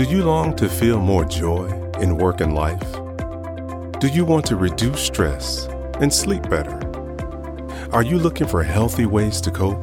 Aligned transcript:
Do 0.00 0.06
you 0.06 0.24
long 0.24 0.56
to 0.56 0.66
feel 0.66 0.98
more 0.98 1.26
joy 1.26 1.66
in 2.00 2.16
work 2.16 2.40
and 2.40 2.54
life? 2.54 2.90
Do 4.00 4.08
you 4.08 4.24
want 4.24 4.46
to 4.46 4.56
reduce 4.56 5.02
stress 5.02 5.66
and 6.00 6.10
sleep 6.10 6.48
better? 6.48 6.80
Are 7.92 8.02
you 8.02 8.18
looking 8.18 8.46
for 8.46 8.62
healthy 8.62 9.04
ways 9.04 9.42
to 9.42 9.50
cope? 9.50 9.78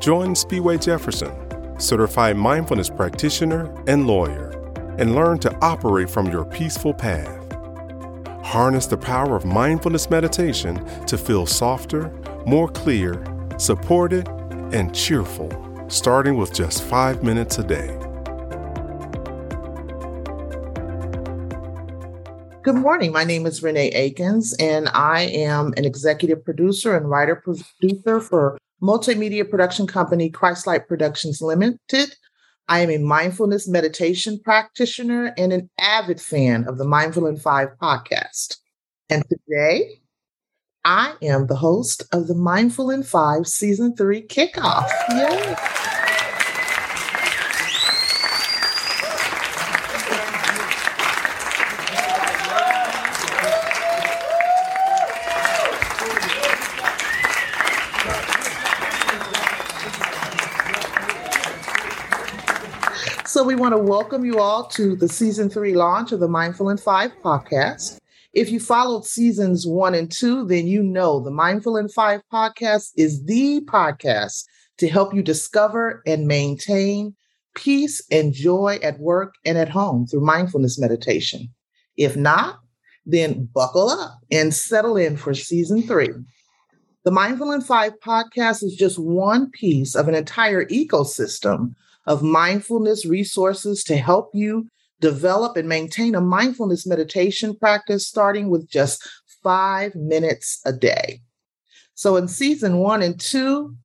Join 0.00 0.32
Spiwe 0.32 0.82
Jefferson, 0.82 1.30
certified 1.78 2.38
mindfulness 2.38 2.88
practitioner 2.88 3.70
and 3.86 4.06
lawyer, 4.06 4.52
and 4.96 5.14
learn 5.14 5.38
to 5.40 5.54
operate 5.60 6.08
from 6.08 6.30
your 6.30 6.46
peaceful 6.46 6.94
path. 6.94 7.52
Harness 8.42 8.86
the 8.86 8.96
power 8.96 9.36
of 9.36 9.44
mindfulness 9.44 10.08
meditation 10.08 10.82
to 11.04 11.18
feel 11.18 11.44
softer, 11.44 12.10
more 12.46 12.70
clear, 12.70 13.22
supported, 13.58 14.26
and 14.72 14.94
cheerful, 14.94 15.50
starting 15.88 16.38
with 16.38 16.54
just 16.54 16.82
five 16.82 17.22
minutes 17.22 17.58
a 17.58 17.62
day. 17.62 18.01
Good 22.62 22.76
morning. 22.76 23.10
My 23.10 23.24
name 23.24 23.44
is 23.44 23.60
Renee 23.60 23.90
Akins, 23.90 24.54
and 24.60 24.88
I 24.90 25.22
am 25.22 25.74
an 25.76 25.84
executive 25.84 26.44
producer 26.44 26.96
and 26.96 27.10
writer 27.10 27.34
producer 27.34 28.20
for 28.20 28.56
multimedia 28.80 29.50
production 29.50 29.88
company 29.88 30.30
Christlight 30.30 30.86
Productions 30.86 31.42
Limited. 31.42 32.14
I 32.68 32.78
am 32.78 32.90
a 32.90 32.98
mindfulness 32.98 33.66
meditation 33.66 34.38
practitioner 34.44 35.34
and 35.36 35.52
an 35.52 35.70
avid 35.80 36.20
fan 36.20 36.68
of 36.68 36.78
the 36.78 36.84
Mindful 36.84 37.26
in 37.26 37.36
Five 37.36 37.70
podcast. 37.82 38.58
And 39.10 39.24
today, 39.28 39.98
I 40.84 41.16
am 41.20 41.48
the 41.48 41.56
host 41.56 42.04
of 42.12 42.28
the 42.28 42.36
Mindful 42.36 42.90
in 42.90 43.02
Five 43.02 43.48
Season 43.48 43.96
3 43.96 44.24
kickoff. 44.28 44.88
Yay! 45.10 45.90
Want 63.62 63.76
to 63.76 63.78
welcome 63.78 64.24
you 64.24 64.40
all 64.40 64.66
to 64.66 64.96
the 64.96 65.08
season 65.08 65.48
three 65.48 65.72
launch 65.72 66.10
of 66.10 66.18
the 66.18 66.26
Mindful 66.26 66.68
in 66.68 66.76
Five 66.76 67.12
podcast. 67.22 68.00
If 68.32 68.50
you 68.50 68.58
followed 68.58 69.06
seasons 69.06 69.64
one 69.64 69.94
and 69.94 70.10
two, 70.10 70.44
then 70.44 70.66
you 70.66 70.82
know 70.82 71.20
the 71.20 71.30
Mindful 71.30 71.76
in 71.76 71.88
Five 71.88 72.22
podcast 72.32 72.90
is 72.96 73.24
the 73.24 73.60
podcast 73.66 74.46
to 74.78 74.88
help 74.88 75.14
you 75.14 75.22
discover 75.22 76.02
and 76.08 76.26
maintain 76.26 77.14
peace 77.54 78.04
and 78.10 78.32
joy 78.32 78.80
at 78.82 78.98
work 78.98 79.36
and 79.44 79.56
at 79.56 79.68
home 79.68 80.08
through 80.08 80.26
mindfulness 80.26 80.76
meditation. 80.76 81.48
If 81.96 82.16
not, 82.16 82.58
then 83.06 83.48
buckle 83.54 83.90
up 83.90 84.18
and 84.32 84.52
settle 84.52 84.96
in 84.96 85.16
for 85.16 85.34
season 85.34 85.82
three. 85.82 86.10
The 87.04 87.12
Mindful 87.12 87.52
in 87.52 87.60
Five 87.60 87.92
podcast 88.00 88.64
is 88.64 88.74
just 88.74 88.98
one 88.98 89.52
piece 89.52 89.94
of 89.94 90.08
an 90.08 90.16
entire 90.16 90.64
ecosystem 90.64 91.76
of 92.06 92.22
mindfulness 92.22 93.06
resources 93.06 93.84
to 93.84 93.96
help 93.96 94.30
you 94.34 94.68
develop 95.00 95.56
and 95.56 95.68
maintain 95.68 96.14
a 96.14 96.20
mindfulness 96.20 96.86
meditation 96.86 97.54
practice 97.56 98.06
starting 98.06 98.48
with 98.48 98.68
just 98.68 99.06
five 99.42 99.94
minutes 99.94 100.60
a 100.64 100.72
day. 100.72 101.20
So, 101.94 102.16
in 102.16 102.28
season 102.28 102.78
one 102.78 103.02
and 103.02 103.18
two, 103.20 103.76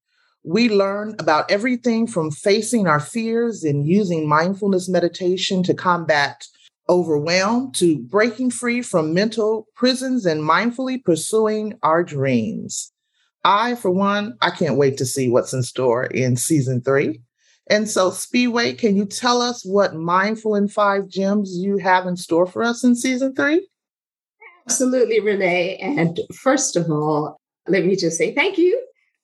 we 0.44 0.70
learn 0.70 1.16
about 1.20 1.52
everything 1.52 2.08
from 2.08 2.32
facing 2.32 2.88
our 2.88 3.02
fears 3.02 3.64
and 3.64 3.86
using 3.86 4.30
mindfulness 4.30 4.88
meditation 4.88 5.62
to 5.64 5.74
combat 5.74 6.48
overwhelm 6.90 7.72
to 7.74 8.00
breaking 8.04 8.52
free 8.52 8.82
from 8.82 9.14
mental 9.14 9.68
prisons 9.76 10.26
and 10.26 10.42
mindfully 10.42 11.04
pursuing 11.04 11.78
our 11.84 12.04
dreams. 12.04 12.94
I, 13.44 13.76
for 13.76 13.92
one, 13.92 14.38
I 14.42 14.52
can't 14.52 14.78
wait 14.78 14.98
to 14.98 15.06
see 15.06 15.30
what's 15.30 15.54
in 15.54 15.64
store 15.64 16.06
in 16.06 16.38
season 16.38 16.82
three. 16.82 17.22
And 17.70 17.90
so, 17.90 18.12
Spiwe, 18.12 18.78
can 18.78 18.96
you 18.96 19.06
tell 19.06 19.42
us 19.42 19.66
what 19.66 19.96
Mindful 19.96 20.56
in 20.56 20.68
Five 20.68 21.08
gems 21.08 21.58
you 21.58 21.78
have 21.78 22.08
in 22.08 22.16
store 22.16 22.46
for 22.46 22.64
us 22.64 22.84
in 22.84 22.96
season 22.96 23.36
three? 23.36 23.68
Absolutely, 24.66 25.20
Renee. 25.20 25.78
And 25.78 26.20
first 26.34 26.76
of 26.76 26.90
all, 26.90 27.38
let 27.68 27.86
me 27.86 27.96
just 27.96 28.18
say 28.18 28.34
thank 28.34 28.58
you 28.58 28.82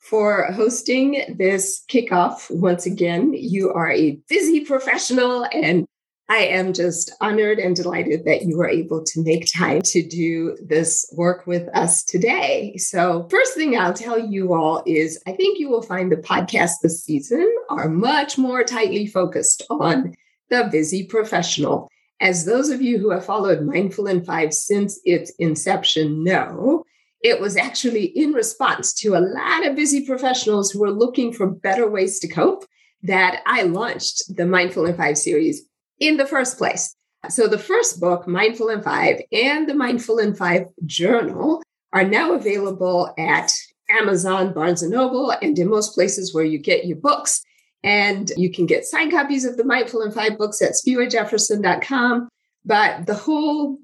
for 0.09 0.51
hosting 0.51 1.35
this 1.37 1.83
kickoff 1.89 2.49
once 2.51 2.85
again. 2.85 3.33
You 3.33 3.71
are 3.73 3.91
a 3.91 4.19
busy 4.27 4.65
professional, 4.65 5.45
and 5.53 5.85
I 6.33 6.45
am 6.45 6.73
just 6.73 7.11
honored 7.21 7.59
and 7.59 7.75
delighted 7.75 8.25
that 8.25 8.41
you 8.41 8.57
were 8.57 8.67
able 8.67 9.03
to 9.03 9.23
make 9.23 9.53
time 9.53 9.83
to 9.83 10.01
do 10.01 10.57
this 10.63 11.05
work 11.15 11.45
with 11.45 11.69
us 11.75 12.03
today. 12.03 12.75
So, 12.77 13.27
first 13.29 13.53
thing 13.53 13.77
I'll 13.77 13.93
tell 13.93 14.17
you 14.17 14.55
all 14.55 14.81
is 14.87 15.21
I 15.27 15.33
think 15.33 15.59
you 15.59 15.69
will 15.69 15.83
find 15.83 16.11
the 16.11 16.15
podcast 16.15 16.81
this 16.81 17.03
season 17.03 17.47
are 17.69 17.87
much 17.87 18.39
more 18.39 18.63
tightly 18.63 19.05
focused 19.05 19.61
on 19.69 20.15
the 20.49 20.69
busy 20.71 21.05
professional. 21.05 21.87
As 22.19 22.45
those 22.45 22.71
of 22.71 22.81
you 22.81 22.97
who 22.97 23.11
have 23.11 23.25
followed 23.25 23.61
Mindful 23.61 24.07
in 24.07 24.25
Five 24.25 24.55
since 24.55 24.99
its 25.05 25.31
inception 25.37 26.23
know, 26.23 26.83
it 27.21 27.39
was 27.39 27.57
actually 27.57 28.05
in 28.05 28.31
response 28.31 28.91
to 28.95 29.09
a 29.09 29.21
lot 29.21 29.67
of 29.67 29.75
busy 29.75 30.03
professionals 30.03 30.71
who 30.71 30.79
were 30.79 30.89
looking 30.89 31.31
for 31.31 31.45
better 31.45 31.87
ways 31.87 32.17
to 32.21 32.27
cope 32.27 32.65
that 33.03 33.43
I 33.45 33.63
launched 33.63 34.35
the 34.35 34.47
Mindful 34.47 34.87
in 34.87 34.97
Five 34.97 35.19
series 35.19 35.67
in 36.03 36.17
the 36.17 36.25
first 36.25 36.57
place. 36.57 36.95
So, 37.29 37.47
the 37.47 37.57
first 37.57 38.01
book, 38.01 38.27
Mindful 38.27 38.69
in 38.69 38.81
Five, 38.81 39.21
and 39.31 39.67
the 39.67 39.73
Mindful 39.73 40.19
in 40.19 40.35
Five 40.35 40.65
journal 40.85 41.63
are 41.93 42.03
now 42.03 42.33
available 42.33 43.13
at 43.17 43.51
Amazon, 43.89 44.53
Barnes 44.53 44.83
and 44.83 44.91
Noble, 44.91 45.31
and 45.31 45.57
in 45.57 45.69
most 45.69 45.93
places 45.93 46.33
where 46.33 46.43
you 46.43 46.57
get 46.57 46.85
your 46.85 46.97
books. 46.97 47.41
And 47.85 48.31
you 48.37 48.51
can 48.51 48.65
get 48.65 48.85
signed 48.85 49.11
copies 49.11 49.45
of 49.45 49.55
the 49.55 49.63
Mindful 49.63 50.01
in 50.01 50.11
Five 50.11 50.37
books 50.37 50.61
at 50.61 50.73
spiwejefferson.com. 50.73 52.29
But 52.65 53.05
the 53.05 53.15
whole 53.15 53.77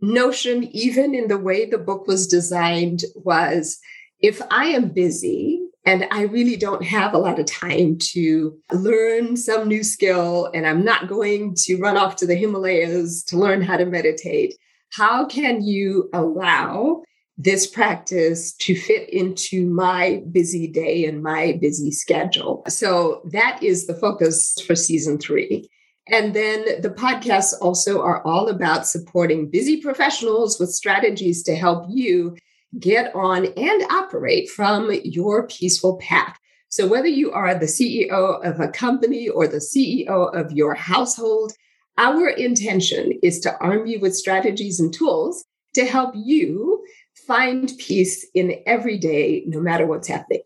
notion, 0.00 0.64
even 0.64 1.14
in 1.14 1.28
the 1.28 1.38
way 1.38 1.66
the 1.66 1.78
book 1.78 2.08
was 2.08 2.26
designed, 2.26 3.04
was 3.14 3.78
if 4.20 4.42
I 4.50 4.66
am 4.66 4.88
busy 4.88 5.69
and 5.84 6.06
I 6.10 6.22
really 6.22 6.56
don't 6.56 6.84
have 6.84 7.14
a 7.14 7.18
lot 7.18 7.38
of 7.38 7.46
time 7.46 7.96
to 8.12 8.56
learn 8.72 9.36
some 9.36 9.66
new 9.66 9.82
skill, 9.82 10.50
and 10.52 10.66
I'm 10.66 10.84
not 10.84 11.08
going 11.08 11.54
to 11.64 11.76
run 11.76 11.96
off 11.96 12.16
to 12.16 12.26
the 12.26 12.36
Himalayas 12.36 13.22
to 13.24 13.38
learn 13.38 13.62
how 13.62 13.76
to 13.76 13.86
meditate. 13.86 14.56
How 14.92 15.24
can 15.24 15.62
you 15.62 16.10
allow 16.12 17.02
this 17.38 17.66
practice 17.66 18.52
to 18.52 18.74
fit 18.74 19.08
into 19.08 19.66
my 19.66 20.22
busy 20.30 20.66
day 20.66 21.06
and 21.06 21.22
my 21.22 21.58
busy 21.60 21.90
schedule? 21.90 22.62
So 22.68 23.22
that 23.32 23.62
is 23.62 23.86
the 23.86 23.94
focus 23.94 24.60
for 24.66 24.74
season 24.74 25.18
three. 25.18 25.70
And 26.08 26.34
then 26.34 26.82
the 26.82 26.90
podcasts 26.90 27.54
also 27.60 28.02
are 28.02 28.22
all 28.26 28.48
about 28.48 28.86
supporting 28.86 29.48
busy 29.48 29.80
professionals 29.80 30.58
with 30.58 30.70
strategies 30.70 31.42
to 31.44 31.54
help 31.54 31.86
you 31.88 32.36
get 32.78 33.14
on 33.14 33.46
and 33.46 33.82
operate 33.90 34.48
from 34.48 34.90
your 35.04 35.46
peaceful 35.46 35.96
path. 35.96 36.38
So, 36.68 36.86
whether 36.86 37.08
you 37.08 37.32
are 37.32 37.54
the 37.54 37.66
CEO 37.66 38.44
of 38.44 38.60
a 38.60 38.68
company 38.68 39.28
or 39.28 39.48
the 39.48 39.56
CEO 39.56 40.32
of 40.34 40.52
your 40.52 40.74
household, 40.74 41.52
our 41.98 42.28
intention 42.28 43.18
is 43.22 43.40
to 43.40 43.56
arm 43.58 43.86
you 43.86 43.98
with 43.98 44.14
strategies 44.16 44.78
and 44.78 44.92
tools 44.92 45.44
to 45.74 45.84
help 45.84 46.14
you 46.16 46.84
find 47.26 47.72
peace 47.78 48.26
in 48.34 48.54
every 48.66 48.98
day, 48.98 49.44
no 49.46 49.60
matter 49.60 49.86
what's 49.86 50.08
happening. 50.08 50.42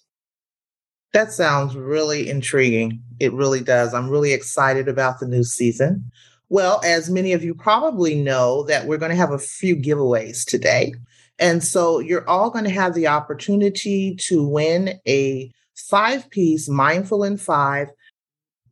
That 1.13 1.33
sounds 1.33 1.77
really 1.77 2.29
intriguing. 2.29 3.03
It 3.21 3.33
really 3.33 3.61
does. 3.61 3.95
I'm 3.95 4.11
really 4.11 4.33
excited 4.33 4.89
about 4.89 5.21
the 5.21 5.29
new 5.29 5.45
season. 5.45 6.11
Well, 6.49 6.81
as 6.85 7.09
many 7.09 7.33
of 7.33 7.45
you 7.45 7.55
probably 7.55 8.17
know, 8.17 8.65
that 8.65 8.87
we're 8.87 8.99
going 8.99 9.11
to 9.11 9.17
have 9.17 9.31
a 9.31 9.39
few 9.39 9.77
giveaways 9.77 10.45
today. 10.45 10.95
And 11.39 11.63
so 11.63 11.99
you're 11.99 12.29
all 12.29 12.51
going 12.51 12.65
to 12.65 12.71
have 12.71 12.95
the 12.95 13.09
opportunity 13.09 14.15
to 14.21 14.47
win 14.47 15.01
a 15.07 15.51
five 15.77 16.31
piece 16.31 16.69
Mindful 16.69 17.25
in 17.25 17.37
Five 17.37 17.89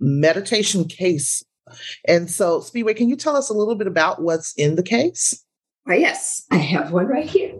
meditation 0.00 0.84
case. 0.84 1.42
And 2.06 2.30
so, 2.30 2.60
Spiwe, 2.60 2.96
can 2.96 3.08
you 3.08 3.16
tell 3.16 3.36
us 3.36 3.48
a 3.48 3.54
little 3.54 3.74
bit 3.74 3.86
about 3.86 4.22
what's 4.22 4.52
in 4.54 4.76
the 4.76 4.82
case? 4.82 5.44
Yes, 5.86 6.44
I 6.50 6.56
have 6.56 6.92
one 6.92 7.06
right 7.06 7.28
here. 7.28 7.54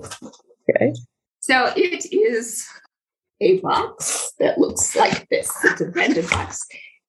Okay. 0.71 0.93
So 1.41 1.73
it 1.77 2.13
is 2.13 2.67
a 3.41 3.59
box 3.61 4.33
that 4.39 4.59
looks 4.59 4.95
like 4.95 5.29
this. 5.29 5.53
It's 5.65 5.81
a 5.81 5.87
branded 5.87 6.29
box. 6.31 6.65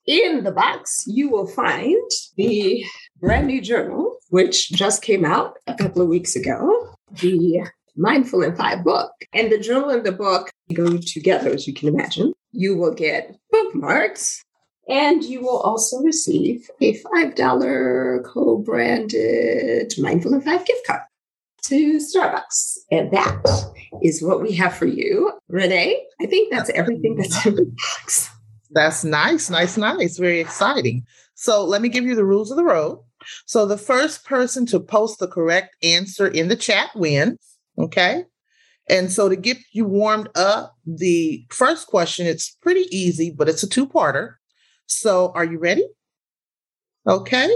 In 0.05 0.43
the 0.43 0.51
box, 0.51 1.03
you 1.07 1.29
will 1.29 1.47
find 1.47 2.09
the 2.35 2.83
brand 3.19 3.47
new 3.47 3.61
journal, 3.61 4.17
which 4.29 4.71
just 4.71 5.01
came 5.01 5.23
out 5.23 5.57
a 5.67 5.75
couple 5.75 6.01
of 6.01 6.07
weeks 6.07 6.35
ago. 6.35 6.95
The 7.21 7.69
Mindful 7.95 8.43
in 8.43 8.55
Five 8.55 8.83
book. 8.83 9.11
And 9.33 9.51
the 9.51 9.59
journal 9.59 9.89
and 9.89 10.05
the 10.05 10.11
book 10.11 10.49
go 10.73 10.97
together, 10.97 11.51
as 11.51 11.67
you 11.67 11.73
can 11.73 11.89
imagine. 11.89 12.33
You 12.51 12.75
will 12.77 12.93
get 12.93 13.35
bookmarks, 13.51 14.43
And 14.89 15.23
you 15.23 15.41
will 15.41 15.59
also 15.59 16.01
receive 16.01 16.69
a 16.81 16.99
$5 17.01 18.23
co 18.25 18.57
branded 18.57 19.93
Mindful 19.97 20.33
in 20.33 20.41
Five 20.41 20.65
gift 20.65 20.85
card 20.85 21.01
to 21.63 21.97
Starbucks. 21.97 22.77
And 22.91 23.11
that 23.11 23.41
is 24.01 24.21
what 24.21 24.41
we 24.41 24.51
have 24.53 24.75
for 24.75 24.85
you. 24.85 25.31
Renee, 25.47 26.05
I 26.21 26.25
think 26.25 26.51
that's 26.51 26.69
everything 26.71 27.15
that's 27.15 27.45
in 27.45 27.55
the 27.55 27.65
box. 27.65 28.29
That's 28.71 29.03
nice, 29.03 29.49
nice, 29.49 29.77
nice. 29.77 30.17
Very 30.17 30.39
exciting. 30.39 31.05
So 31.35 31.63
let 31.63 31.81
me 31.81 31.89
give 31.89 32.05
you 32.05 32.15
the 32.15 32.25
rules 32.25 32.51
of 32.51 32.57
the 32.57 32.63
road. 32.63 32.99
So 33.45 33.65
the 33.65 33.77
first 33.77 34.25
person 34.25 34.65
to 34.67 34.79
post 34.79 35.19
the 35.19 35.27
correct 35.27 35.75
answer 35.83 36.27
in 36.27 36.47
the 36.49 36.55
chat 36.55 36.89
wins. 36.95 37.37
Okay. 37.77 38.25
And 38.89 39.11
so 39.11 39.29
to 39.29 39.35
get 39.35 39.57
you 39.71 39.85
warmed 39.85 40.29
up, 40.35 40.75
the 40.85 41.45
first 41.49 41.87
question, 41.87 42.27
it's 42.27 42.57
pretty 42.61 42.85
easy, 42.95 43.33
but 43.35 43.47
it's 43.47 43.63
a 43.63 43.69
two 43.69 43.87
parter. 43.87 44.35
So 44.87 45.31
are 45.35 45.45
you 45.45 45.57
ready? 45.57 45.85
Okay. 47.07 47.49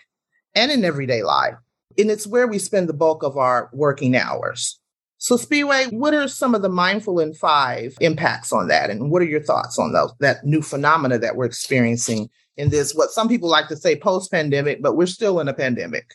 and 0.55 0.73
in 0.73 0.85
everyday 0.85 1.23
life. 1.23 1.55
And 1.97 2.11
it's 2.11 2.27
where 2.27 2.49
we 2.49 2.59
spend 2.59 2.89
the 2.89 2.95
bulk 2.95 3.23
of 3.23 3.37
our 3.37 3.71
working 3.73 4.17
hours. 4.17 4.81
So, 5.19 5.37
Spiwe, 5.37 5.93
what 5.93 6.15
are 6.15 6.29
some 6.29 6.55
of 6.55 6.63
the 6.63 6.69
mindful 6.69 7.21
in 7.21 7.33
five 7.33 7.97
impacts 8.01 8.53
on 8.53 8.69
that? 8.69 8.91
And 8.91 9.11
what 9.11 9.23
are 9.23 9.27
your 9.27 9.43
thoughts 9.43 9.79
on 9.79 9.93
those, 9.93 10.13
that 10.21 10.45
new 10.45 10.61
phenomena 10.61 11.19
that 11.19 11.37
we're 11.37 11.47
experiencing 11.47 12.29
in 12.57 12.69
this, 12.69 12.95
what 12.95 13.11
some 13.11 13.29
people 13.29 13.49
like 13.49 13.69
to 13.69 13.77
say 13.77 13.99
post 13.99 14.31
pandemic, 14.31 14.83
but 14.83 14.97
we're 14.97 15.07
still 15.07 15.41
in 15.41 15.49
a 15.49 15.55
pandemic? 15.55 16.15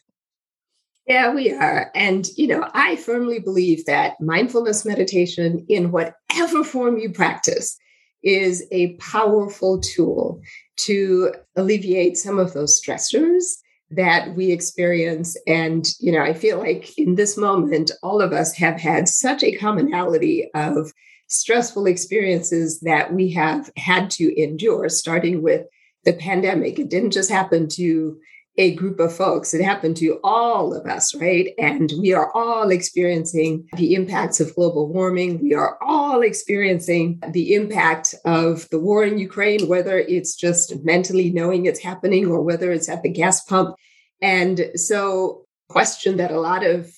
Yeah, 1.08 1.34
we 1.34 1.52
are. 1.52 1.92
And, 1.96 2.28
you 2.38 2.48
know, 2.48 2.70
I 2.74 2.96
firmly 2.96 3.40
believe 3.40 3.86
that 3.86 4.22
mindfulness 4.22 4.86
meditation, 4.86 5.66
in 5.68 5.92
whatever 5.92 6.64
form 6.64 7.00
you 7.00 7.12
practice, 7.12 7.78
is 8.24 8.68
a 8.72 8.96
powerful 8.98 9.80
tool 9.80 10.40
to 10.78 11.34
alleviate 11.56 12.18
some 12.18 12.38
of 12.38 12.54
those 12.54 12.80
stressors 12.80 13.56
that 13.92 14.36
we 14.36 14.52
experience. 14.52 15.38
And, 15.48 15.88
you 16.00 16.12
know, 16.12 16.22
I 16.22 16.34
feel 16.34 16.58
like 16.58 16.98
in 16.98 17.16
this 17.16 17.38
moment, 17.38 17.92
all 18.02 18.22
of 18.22 18.32
us 18.34 18.54
have 18.56 18.80
had 18.80 19.08
such 19.08 19.44
a 19.44 19.58
commonality 19.58 20.50
of 20.54 20.94
stressful 21.28 21.86
experiences 21.86 22.80
that 22.82 23.14
we 23.14 23.32
have 23.32 23.70
had 23.78 24.10
to 24.12 24.42
endure, 24.42 24.90
starting 24.90 25.42
with 25.42 25.66
the 26.04 26.14
pandemic. 26.14 26.80
It 26.80 26.90
didn't 26.90 27.12
just 27.12 27.30
happen 27.30 27.68
to 27.70 28.18
a 28.62 28.76
group 28.76 29.00
of 29.00 29.12
folks. 29.12 29.56
It 29.56 29.64
happened 29.64 29.98
to 29.98 30.20
all 30.24 30.72
of 30.76 30.86
us, 30.86 31.16
right? 31.16 31.48
And 31.58 31.92
we 32.00 32.14
are 32.14 32.32
all 32.36 32.70
experiencing 32.70 33.68
the 33.76 33.96
impacts 33.96 34.40
of 34.40 34.54
global 34.54 34.88
warming. 34.88 35.42
We 35.42 35.56
are 35.56 35.80
all 35.82 36.22
experiencing 36.22 37.20
the 37.32 37.56
impact 37.56 38.14
of 38.24 38.70
the 38.70 38.80
war 38.80 39.04
in 39.04 39.18
Ukraine, 39.18 39.68
whether 39.68 39.98
it's 39.98 40.36
just 40.36 40.76
mentally 40.84 41.32
knowing 41.32 41.66
it's 41.66 41.80
happening 41.80 42.28
or 42.28 42.44
whether 42.44 42.72
it's 42.72 42.88
at 42.88 43.02
the 43.02 43.10
gas 43.10 43.44
pump. 43.44 43.76
And 44.22 44.70
so, 44.76 45.46
question 45.68 46.18
that 46.18 46.30
a 46.30 46.40
lot 46.40 46.64
of 46.64 46.94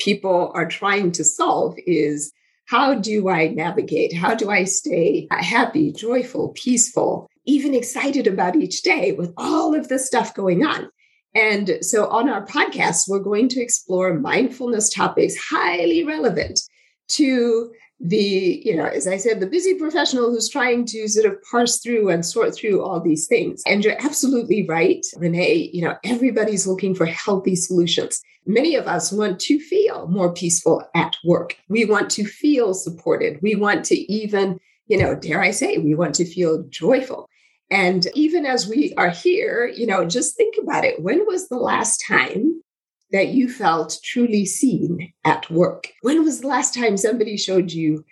people 0.00 0.50
are 0.56 0.66
trying 0.66 1.12
to 1.12 1.22
solve 1.22 1.76
is 1.86 2.32
how 2.66 2.94
do 2.94 3.28
I 3.28 3.48
navigate? 3.48 4.12
How 4.12 4.34
do 4.34 4.50
I 4.50 4.64
stay 4.64 5.28
happy, 5.30 5.92
joyful, 5.92 6.48
peaceful 6.56 7.29
even 7.46 7.74
excited 7.74 8.26
about 8.26 8.56
each 8.56 8.82
day 8.82 9.12
with 9.12 9.32
all 9.36 9.74
of 9.74 9.88
this 9.88 10.06
stuff 10.06 10.34
going 10.34 10.64
on. 10.64 10.90
And 11.34 11.78
so 11.80 12.08
on 12.08 12.28
our 12.28 12.44
podcast, 12.44 13.08
we're 13.08 13.20
going 13.20 13.48
to 13.50 13.60
explore 13.60 14.14
mindfulness 14.14 14.90
topics 14.90 15.36
highly 15.36 16.04
relevant 16.04 16.60
to 17.08 17.70
the, 18.00 18.62
you 18.64 18.74
know, 18.74 18.86
as 18.86 19.06
I 19.06 19.18
said, 19.18 19.40
the 19.40 19.46
busy 19.46 19.74
professional 19.74 20.30
who's 20.30 20.48
trying 20.48 20.86
to 20.86 21.06
sort 21.06 21.26
of 21.26 21.36
parse 21.50 21.80
through 21.80 22.08
and 22.08 22.24
sort 22.24 22.54
through 22.54 22.82
all 22.82 23.00
these 23.00 23.26
things. 23.26 23.62
And 23.66 23.84
you're 23.84 24.02
absolutely 24.02 24.66
right, 24.66 25.04
Renee. 25.16 25.70
You 25.72 25.82
know, 25.82 25.96
everybody's 26.02 26.66
looking 26.66 26.94
for 26.94 27.04
healthy 27.06 27.54
solutions. 27.56 28.22
Many 28.46 28.74
of 28.74 28.86
us 28.86 29.12
want 29.12 29.38
to 29.40 29.60
feel 29.60 30.08
more 30.08 30.32
peaceful 30.32 30.82
at 30.94 31.14
work. 31.24 31.56
We 31.68 31.84
want 31.84 32.10
to 32.12 32.24
feel 32.24 32.72
supported. 32.72 33.38
We 33.42 33.54
want 33.54 33.84
to 33.86 33.96
even, 34.12 34.58
you 34.86 34.96
know, 34.96 35.14
dare 35.14 35.42
I 35.42 35.50
say, 35.50 35.76
we 35.76 35.94
want 35.94 36.14
to 36.16 36.24
feel 36.24 36.64
joyful. 36.70 37.28
And 37.70 38.06
even 38.14 38.46
as 38.46 38.66
we 38.66 38.92
are 38.96 39.10
here, 39.10 39.66
you 39.66 39.86
know, 39.86 40.04
just 40.04 40.36
think 40.36 40.56
about 40.60 40.84
it. 40.84 41.02
When 41.02 41.24
was 41.26 41.48
the 41.48 41.56
last 41.56 42.04
time 42.06 42.62
that 43.12 43.28
you 43.28 43.48
felt 43.48 43.98
truly 44.02 44.44
seen 44.44 45.12
at 45.24 45.48
work? 45.50 45.88
When 46.02 46.24
was 46.24 46.40
the 46.40 46.48
last 46.48 46.74
time 46.74 46.96
somebody 46.96 47.36
showed 47.36 47.70
you 47.70 48.04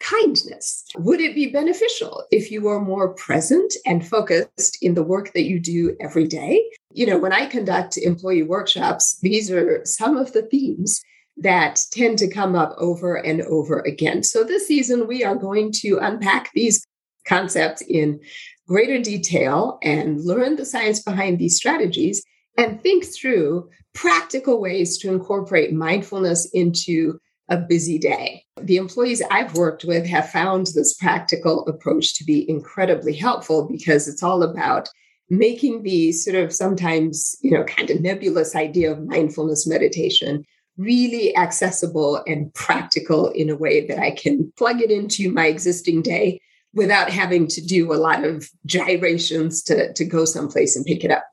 kindness? 0.00 0.84
Would 0.96 1.20
it 1.20 1.34
be 1.34 1.46
beneficial 1.46 2.24
if 2.30 2.50
you 2.50 2.62
were 2.62 2.80
more 2.80 3.14
present 3.14 3.72
and 3.86 4.06
focused 4.06 4.78
in 4.82 4.94
the 4.94 5.02
work 5.02 5.32
that 5.32 5.44
you 5.44 5.58
do 5.58 5.96
every 6.00 6.26
day? 6.26 6.62
You 6.92 7.06
know, 7.06 7.18
when 7.18 7.32
I 7.32 7.46
conduct 7.46 7.96
employee 7.96 8.42
workshops, 8.42 9.18
these 9.22 9.50
are 9.50 9.80
some 9.84 10.16
of 10.16 10.32
the 10.32 10.42
themes 10.42 11.00
that 11.38 11.82
tend 11.90 12.18
to 12.18 12.28
come 12.28 12.54
up 12.54 12.74
over 12.78 13.14
and 13.14 13.42
over 13.42 13.80
again. 13.80 14.22
So 14.22 14.42
this 14.44 14.66
season, 14.66 15.06
we 15.06 15.22
are 15.24 15.36
going 15.36 15.72
to 15.80 15.98
unpack 16.00 16.50
these 16.54 16.84
concepts 17.26 17.82
in 17.82 18.20
greater 18.66 19.00
detail 19.00 19.78
and 19.82 20.24
learn 20.24 20.56
the 20.56 20.64
science 20.64 21.00
behind 21.00 21.38
these 21.38 21.56
strategies 21.56 22.22
and 22.58 22.80
think 22.82 23.04
through 23.04 23.68
practical 23.94 24.60
ways 24.60 24.98
to 24.98 25.12
incorporate 25.12 25.72
mindfulness 25.72 26.48
into 26.52 27.18
a 27.48 27.56
busy 27.56 27.98
day. 27.98 28.42
The 28.60 28.76
employees 28.76 29.22
I've 29.30 29.54
worked 29.54 29.84
with 29.84 30.06
have 30.06 30.30
found 30.30 30.68
this 30.68 30.94
practical 30.94 31.66
approach 31.68 32.14
to 32.16 32.24
be 32.24 32.48
incredibly 32.50 33.14
helpful 33.14 33.68
because 33.70 34.08
it's 34.08 34.22
all 34.22 34.42
about 34.42 34.88
making 35.30 35.82
the 35.82 36.12
sort 36.12 36.36
of 36.36 36.52
sometimes, 36.52 37.36
you 37.42 37.52
know, 37.52 37.64
kind 37.64 37.90
of 37.90 38.00
nebulous 38.00 38.56
idea 38.56 38.92
of 38.92 39.06
mindfulness 39.06 39.66
meditation 39.66 40.44
really 40.76 41.34
accessible 41.36 42.22
and 42.26 42.52
practical 42.54 43.28
in 43.30 43.48
a 43.48 43.56
way 43.56 43.86
that 43.86 43.98
I 43.98 44.10
can 44.10 44.52
plug 44.58 44.80
it 44.80 44.90
into 44.90 45.32
my 45.32 45.46
existing 45.46 46.02
day 46.02 46.40
without 46.76 47.10
having 47.10 47.48
to 47.48 47.60
do 47.60 47.92
a 47.92 47.96
lot 47.96 48.22
of 48.22 48.48
gyrations 48.66 49.62
to, 49.64 49.92
to 49.94 50.04
go 50.04 50.24
someplace 50.24 50.76
and 50.76 50.84
pick 50.84 51.02
it 51.02 51.10
up. 51.10 51.24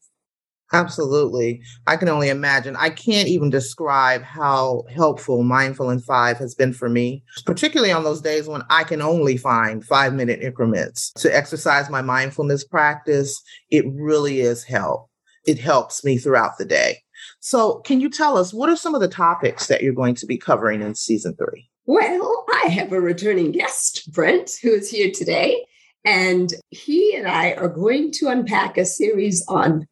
Absolutely. 0.72 1.62
I 1.86 1.98
can 1.98 2.10
only 2.10 2.30
imagine. 2.30 2.76
I 2.76 2.90
can't 2.90 3.28
even 3.28 3.52
describe 3.52 4.24
how 4.24 4.86
helpful 4.90 5.44
Mindful 5.44 5.92
in 5.92 6.00
Five 6.00 6.38
has 6.38 6.56
been 6.56 6.74
for 6.74 6.90
me, 6.90 7.24
particularly 7.46 7.92
on 7.92 8.04
those 8.04 8.22
days 8.22 8.48
when 8.48 8.64
I 8.72 8.84
can 8.84 9.00
only 9.00 9.38
find 9.38 9.86
five 9.86 10.16
minute 10.16 10.42
increments 10.42 11.12
to 11.18 11.36
exercise 11.36 11.92
my 11.92 12.02
mindfulness 12.02 12.64
practice. 12.64 13.40
It 13.70 13.86
really 13.88 14.40
is 14.40 14.64
help. 14.64 15.10
It 15.46 15.60
helps 15.60 16.04
me 16.04 16.18
throughout 16.18 16.58
the 16.58 16.66
day. 16.66 17.04
So, 17.40 17.80
can 17.82 18.02
you 18.02 18.10
tell 18.10 18.38
us 18.38 18.54
what 18.54 18.70
are 18.70 18.76
some 18.76 18.96
of 18.96 19.02
the 19.02 19.08
topics 19.08 19.68
that 19.68 19.84
you're 19.84 19.94
going 19.94 20.16
to 20.16 20.26
be 20.26 20.38
covering 20.38 20.82
in 20.82 20.96
season 20.96 21.36
three? 21.36 21.70
Well, 21.86 22.46
I 22.64 22.68
have 22.68 22.94
a 22.94 23.02
returning 23.02 23.52
guest, 23.52 24.12
Brent, 24.12 24.52
who 24.62 24.72
is 24.72 24.90
here 24.90 25.12
today. 25.12 25.66
And 26.06 26.54
he 26.70 27.16
and 27.16 27.28
I 27.28 27.54
are 27.54 27.68
going 27.68 28.12
to 28.14 28.28
unpack 28.28 28.78
a 28.78 28.86
series 28.86 29.44
on 29.48 29.88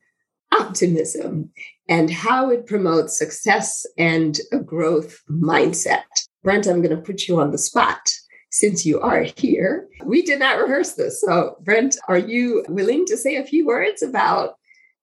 optimism 0.52 1.52
and 1.88 2.10
how 2.10 2.50
it 2.50 2.66
promotes 2.66 3.18
success 3.18 3.86
and 3.98 4.40
a 4.52 4.60
growth 4.60 5.22
mindset. 5.30 6.04
Brent, 6.44 6.68
I'm 6.68 6.82
going 6.82 6.96
to 6.96 7.02
put 7.02 7.28
you 7.28 7.40
on 7.40 7.52
the 7.52 7.58
spot 7.58 8.10
since 8.52 8.86
you 8.86 9.00
are 9.00 9.24
here. 9.38 9.88
We 10.04 10.22
did 10.22 10.40
not 10.40 10.58
rehearse 10.58 10.94
this. 10.94 11.22
So, 11.22 11.58
Brent, 11.62 11.98
are 12.08 12.18
you 12.18 12.66
willing 12.68 13.06
to 13.06 13.18
say 13.18 13.36
a 13.36 13.46
few 13.46 13.66
words 13.66 14.02
about 14.02 14.56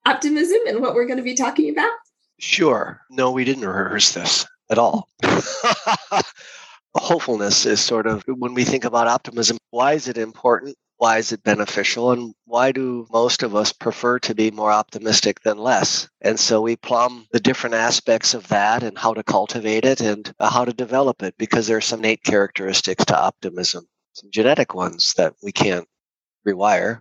optimism 0.07 0.59
and 0.67 0.81
what 0.81 0.95
we're 0.95 1.07
going 1.07 1.19
to 1.19 1.23
be 1.23 1.35
talking 1.35 1.71
about? 1.71 1.93
Sure. 2.39 3.01
No, 3.11 3.31
we 3.31 3.45
didn't 3.45 3.67
rehearse 3.67 4.13
this 4.13 4.47
at 4.71 4.79
all. 4.79 5.09
Hopefulness 6.95 7.67
is 7.67 7.81
sort 7.81 8.07
of 8.07 8.25
when 8.27 8.55
we 8.55 8.65
think 8.65 8.85
about 8.85 9.07
optimism, 9.07 9.59
why 9.71 9.93
is 9.93 10.09
it 10.09 10.19
important? 10.19 10.77
Why 10.97 11.19
is 11.19 11.31
it 11.31 11.45
beneficial? 11.45 12.11
And 12.11 12.35
why 12.45 12.73
do 12.73 13.07
most 13.13 13.45
of 13.45 13.55
us 13.55 13.73
prefer 13.73 14.19
to 14.21 14.35
be 14.35 14.51
more 14.51 14.73
optimistic 14.73 15.41
than 15.43 15.59
less? 15.59 16.09
And 16.21 16.41
so 16.41 16.61
we 16.61 16.75
plumb 16.75 17.29
the 17.31 17.39
different 17.39 17.77
aspects 17.77 18.35
of 18.35 18.49
that 18.49 18.83
and 18.83 18.99
how 18.99 19.15
to 19.15 19.23
cultivate 19.23 19.85
it 19.85 20.01
and 20.01 20.33
uh, 20.41 20.51
how 20.51 20.65
to 20.65 20.73
develop 20.73 21.23
it 21.23 21.37
because 21.39 21.69
there 21.69 21.77
are 21.77 21.81
some 21.83 22.01
innate 22.01 22.25
characteristics 22.25 23.05
to 23.05 23.19
optimism, 23.19 23.87
some 24.15 24.31
genetic 24.33 24.75
ones 24.75 25.15
that 25.17 25.35
we 25.41 25.53
can't 25.53 25.87
rewire, 26.45 27.01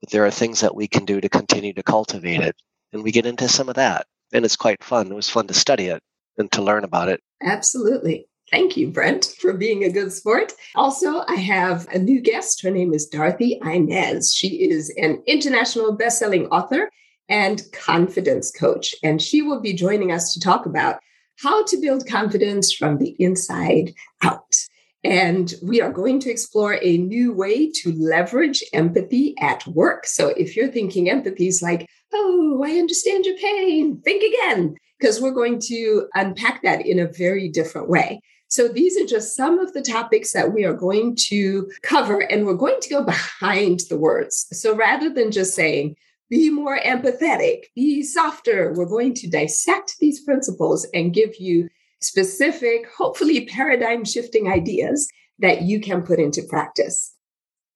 but 0.00 0.10
there 0.10 0.26
are 0.26 0.30
things 0.30 0.60
that 0.60 0.76
we 0.76 0.86
can 0.86 1.06
do 1.06 1.20
to 1.20 1.28
continue 1.28 1.72
to 1.72 1.82
cultivate 1.82 2.40
it. 2.40 2.56
And 2.92 3.02
we 3.02 3.12
get 3.12 3.26
into 3.26 3.48
some 3.48 3.70
of 3.70 3.76
that. 3.76 4.06
And 4.32 4.44
it's 4.44 4.56
quite 4.56 4.84
fun. 4.84 5.10
It 5.10 5.14
was 5.14 5.30
fun 5.30 5.46
to 5.46 5.54
study 5.54 5.86
it 5.86 6.02
and 6.36 6.52
to 6.52 6.62
learn 6.62 6.84
about 6.84 7.08
it. 7.08 7.22
Absolutely. 7.42 8.28
Thank 8.50 8.76
you, 8.76 8.88
Brent, 8.88 9.34
for 9.40 9.54
being 9.54 9.82
a 9.82 9.90
good 9.90 10.12
sport. 10.12 10.52
Also, 10.76 11.24
I 11.26 11.34
have 11.34 11.88
a 11.88 11.98
new 11.98 12.20
guest. 12.20 12.62
Her 12.62 12.70
name 12.70 12.94
is 12.94 13.06
Dorothy 13.06 13.58
Inez. 13.64 14.32
She 14.32 14.68
is 14.70 14.94
an 14.96 15.20
international 15.26 15.96
best-selling 15.96 16.46
author 16.46 16.88
and 17.28 17.62
confidence 17.72 18.52
coach, 18.52 18.94
and 19.02 19.20
she 19.20 19.42
will 19.42 19.60
be 19.60 19.72
joining 19.72 20.12
us 20.12 20.32
to 20.32 20.40
talk 20.40 20.64
about 20.64 21.00
how 21.42 21.64
to 21.64 21.76
build 21.80 22.06
confidence 22.06 22.72
from 22.72 22.98
the 22.98 23.16
inside 23.18 23.92
out. 24.22 24.54
And 25.02 25.52
we 25.60 25.80
are 25.80 25.92
going 25.92 26.20
to 26.20 26.30
explore 26.30 26.78
a 26.82 26.98
new 26.98 27.32
way 27.32 27.70
to 27.82 27.92
leverage 27.92 28.62
empathy 28.72 29.34
at 29.40 29.66
work. 29.66 30.06
So 30.06 30.28
if 30.28 30.56
you're 30.56 30.70
thinking 30.70 31.10
empathy 31.10 31.48
is 31.48 31.62
like, 31.62 31.86
oh, 32.12 32.62
I 32.64 32.78
understand 32.78 33.26
your 33.26 33.36
pain, 33.38 34.00
think 34.02 34.22
again, 34.22 34.76
because 34.98 35.20
we're 35.20 35.32
going 35.32 35.60
to 35.66 36.08
unpack 36.14 36.62
that 36.62 36.86
in 36.86 37.00
a 37.00 37.12
very 37.12 37.48
different 37.48 37.88
way. 37.88 38.20
So 38.48 38.68
these 38.68 38.96
are 39.00 39.06
just 39.06 39.34
some 39.34 39.58
of 39.58 39.72
the 39.72 39.82
topics 39.82 40.32
that 40.32 40.52
we 40.52 40.64
are 40.64 40.72
going 40.72 41.16
to 41.28 41.70
cover, 41.82 42.20
and 42.20 42.46
we're 42.46 42.54
going 42.54 42.80
to 42.80 42.88
go 42.88 43.02
behind 43.02 43.80
the 43.88 43.98
words. 43.98 44.46
So 44.52 44.74
rather 44.74 45.10
than 45.10 45.32
just 45.32 45.54
saying, 45.54 45.96
be 46.30 46.50
more 46.50 46.78
empathetic, 46.78 47.64
be 47.74 48.02
softer, 48.02 48.72
we're 48.74 48.86
going 48.86 49.14
to 49.14 49.30
dissect 49.30 49.96
these 50.00 50.24
principles 50.24 50.86
and 50.94 51.14
give 51.14 51.36
you 51.38 51.68
specific, 52.00 52.86
hopefully 52.96 53.46
paradigm 53.46 54.04
shifting 54.04 54.50
ideas 54.50 55.08
that 55.38 55.62
you 55.62 55.80
can 55.80 56.02
put 56.02 56.18
into 56.18 56.42
practice. 56.42 57.14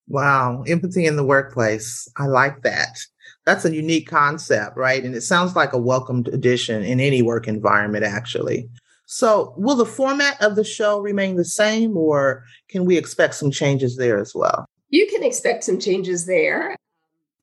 Wow, 0.07 0.63
empathy 0.67 1.05
in 1.05 1.15
the 1.15 1.23
workplace. 1.23 2.09
I 2.17 2.25
like 2.25 2.63
that. 2.63 2.99
That's 3.45 3.65
a 3.65 3.73
unique 3.73 4.07
concept, 4.07 4.77
right? 4.77 5.03
And 5.03 5.15
it 5.15 5.21
sounds 5.21 5.55
like 5.55 5.73
a 5.73 5.77
welcomed 5.77 6.27
addition 6.27 6.83
in 6.83 6.99
any 6.99 7.21
work 7.21 7.47
environment, 7.47 8.03
actually. 8.03 8.69
So, 9.13 9.53
will 9.57 9.75
the 9.75 9.85
format 9.85 10.41
of 10.41 10.55
the 10.55 10.63
show 10.63 11.01
remain 11.01 11.35
the 11.35 11.43
same, 11.43 11.97
or 11.97 12.45
can 12.69 12.85
we 12.85 12.97
expect 12.97 13.35
some 13.35 13.51
changes 13.51 13.97
there 13.97 14.17
as 14.17 14.33
well? 14.33 14.65
You 14.87 15.05
can 15.07 15.21
expect 15.21 15.65
some 15.65 15.81
changes 15.81 16.25
there. 16.25 16.77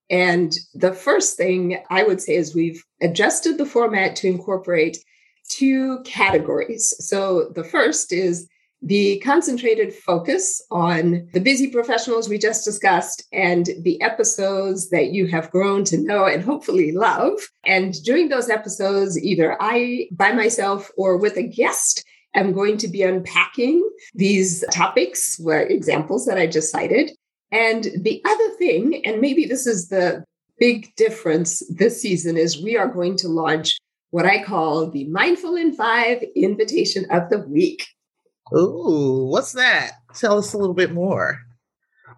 And 0.09 0.57
the 0.73 0.95
first 0.95 1.37
thing 1.37 1.85
I 1.91 2.05
would 2.05 2.23
say 2.23 2.37
is 2.37 2.55
we've 2.55 2.83
adjusted 3.03 3.59
the 3.59 3.67
format 3.67 4.17
to 4.17 4.29
incorporate 4.29 4.97
two 5.51 6.01
categories. 6.05 6.95
So, 7.01 7.51
the 7.55 7.65
first 7.65 8.15
is 8.15 8.49
the 8.81 9.19
concentrated 9.21 9.93
focus 9.93 10.63
on 10.71 11.29
the 11.33 11.41
busy 11.41 11.69
professionals 11.69 12.29
we 12.29 12.39
just 12.39 12.65
discussed 12.65 13.25
and 13.33 13.71
the 13.83 14.01
episodes 14.01 14.91
that 14.91 15.11
you 15.11 15.27
have 15.27 15.51
grown 15.51 15.85
to 15.85 15.99
know 15.99 16.27
and 16.27 16.43
hopefully 16.43 16.93
love. 16.93 17.33
And 17.65 17.95
during 18.05 18.29
those 18.29 18.49
episodes, 18.49 19.21
either 19.21 19.57
I 19.61 20.09
by 20.13 20.33
myself 20.33 20.91
or 20.97 21.17
with 21.17 21.37
a 21.37 21.43
guest 21.43 22.05
am 22.35 22.53
going 22.53 22.77
to 22.79 22.89
be 22.89 23.03
unpacking 23.03 23.89
these 24.15 24.65
topics, 24.73 25.39
where 25.41 25.63
examples 25.67 26.27
that 26.27 26.39
I 26.39 26.47
just 26.47 26.71
cited. 26.71 27.11
And 27.51 27.85
the 28.01 28.23
other 28.25 28.51
thing, 28.59 29.03
and 29.05 29.21
maybe 29.21 29.47
this 29.47 29.67
is 29.67 29.89
the 29.89 30.25
big 30.59 30.95
difference 30.97 31.63
this 31.75 32.01
season, 32.01 32.37
is 32.37 32.63
we 32.63 32.77
are 32.77 32.89
going 32.89 33.17
to 33.17 33.29
launch 33.29 33.79
what 34.11 34.27
I 34.27 34.43
call 34.43 34.91
the 34.91 35.05
Mindful 35.05 35.57
in 35.57 35.75
Five 35.75 36.23
Invitation 36.37 37.07
of 37.11 37.29
the 37.31 37.41
Week. 37.41 37.87
Ooh, 38.55 39.29
what's 39.31 39.53
that? 39.53 39.93
Tell 40.15 40.39
us 40.39 40.53
a 40.53 40.59
little 40.59 40.75
bit 40.75 40.93
more. 40.93 41.41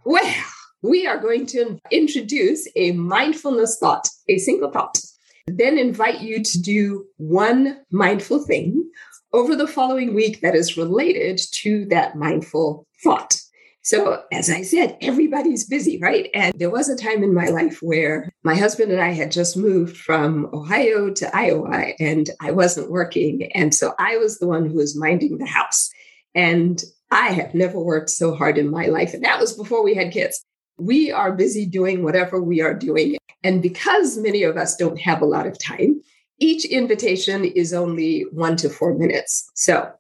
Well, 0.05 0.35
we 0.83 1.07
are 1.07 1.19
going 1.19 1.47
to 1.47 1.79
introduce 1.91 2.69
a 2.77 2.93
mindfulness 2.93 3.79
thought, 3.79 4.09
a 4.29 4.39
single 4.39 4.71
thought, 4.71 4.99
then 5.47 5.79
invite 5.79 6.21
you 6.21 6.43
to 6.43 6.61
do 6.61 7.05
one 7.17 7.81
mindful 7.91 8.45
thing 8.45 8.91
over 9.33 9.55
the 9.55 9.67
following 9.67 10.15
week 10.15 10.41
that 10.41 10.55
is 10.55 10.77
related 10.77 11.41
to 11.53 11.85
that 11.87 12.17
mindful 12.17 12.87
thought. 13.03 13.41
So, 13.83 14.23
as 14.31 14.51
I 14.51 14.61
said, 14.61 14.99
everybody's 15.01 15.67
busy, 15.67 15.99
right? 15.99 16.29
And 16.35 16.53
there 16.59 16.71
was 16.71 16.91
a 16.91 16.97
time 16.97 17.25
in 17.25 17.33
my 17.33 17.47
life 17.47 17.79
where 17.81 18.31
my 18.43 18.55
husband 18.55 18.93
and 18.93 19.01
I 19.01 19.13
had 19.13 19.33
just 19.33 19.57
moved 19.57 19.97
from 19.97 20.51
Ohio 20.53 21.11
to 21.11 21.37
Iowa 21.37 21.95
and 21.99 22.29
I 22.41 22.51
wasn't 22.51 22.91
working. 22.91 23.51
And 23.55 23.75
so 23.75 23.95
I 23.99 24.19
was 24.19 24.39
the 24.39 24.47
one 24.47 24.67
who 24.67 24.75
was 24.75 24.99
minding 24.99 25.39
the 25.39 25.47
house. 25.47 25.91
And 26.35 26.83
I 27.11 27.29
have 27.29 27.55
never 27.55 27.79
worked 27.79 28.11
so 28.11 28.35
hard 28.35 28.57
in 28.57 28.71
my 28.71 28.87
life. 28.87 29.15
And 29.15 29.25
that 29.25 29.41
was 29.41 29.53
before 29.53 29.83
we 29.83 29.95
had 29.95 30.13
kids. 30.13 30.45
We 30.79 31.11
are 31.11 31.33
busy 31.33 31.67
doing 31.67 32.03
whatever 32.03 32.41
we 32.41 32.61
are 32.61 32.75
doing. 32.75 33.17
And 33.43 33.63
because 33.63 34.19
many 34.19 34.43
of 34.43 34.57
us 34.57 34.77
don't 34.77 35.01
have 35.01 35.21
a 35.21 35.27
lot 35.27 35.47
of 35.47 35.59
time, 35.59 36.01
each 36.39 36.65
invitation 36.65 37.45
is 37.45 37.75
only 37.75 38.23
one 38.33 38.57
to 38.57 38.71
four 38.71 38.95
minutes. 38.95 39.51
So, 39.55 39.91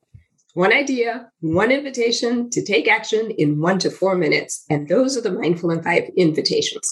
one 0.55 0.73
idea, 0.73 1.31
one 1.41 1.71
invitation 1.71 2.51
to 2.51 2.65
take 2.65 2.89
action 2.89 3.31
in 3.39 3.61
one 3.61 3.79
to 3.81 3.91
four 3.91 4.17
minutes. 4.17 4.65
And 4.69 4.89
those 4.89 5.17
are 5.17 5.21
the 5.21 5.31
Mindful 5.31 5.71
in 5.71 5.83
Five 5.83 6.11
invitations. 6.17 6.89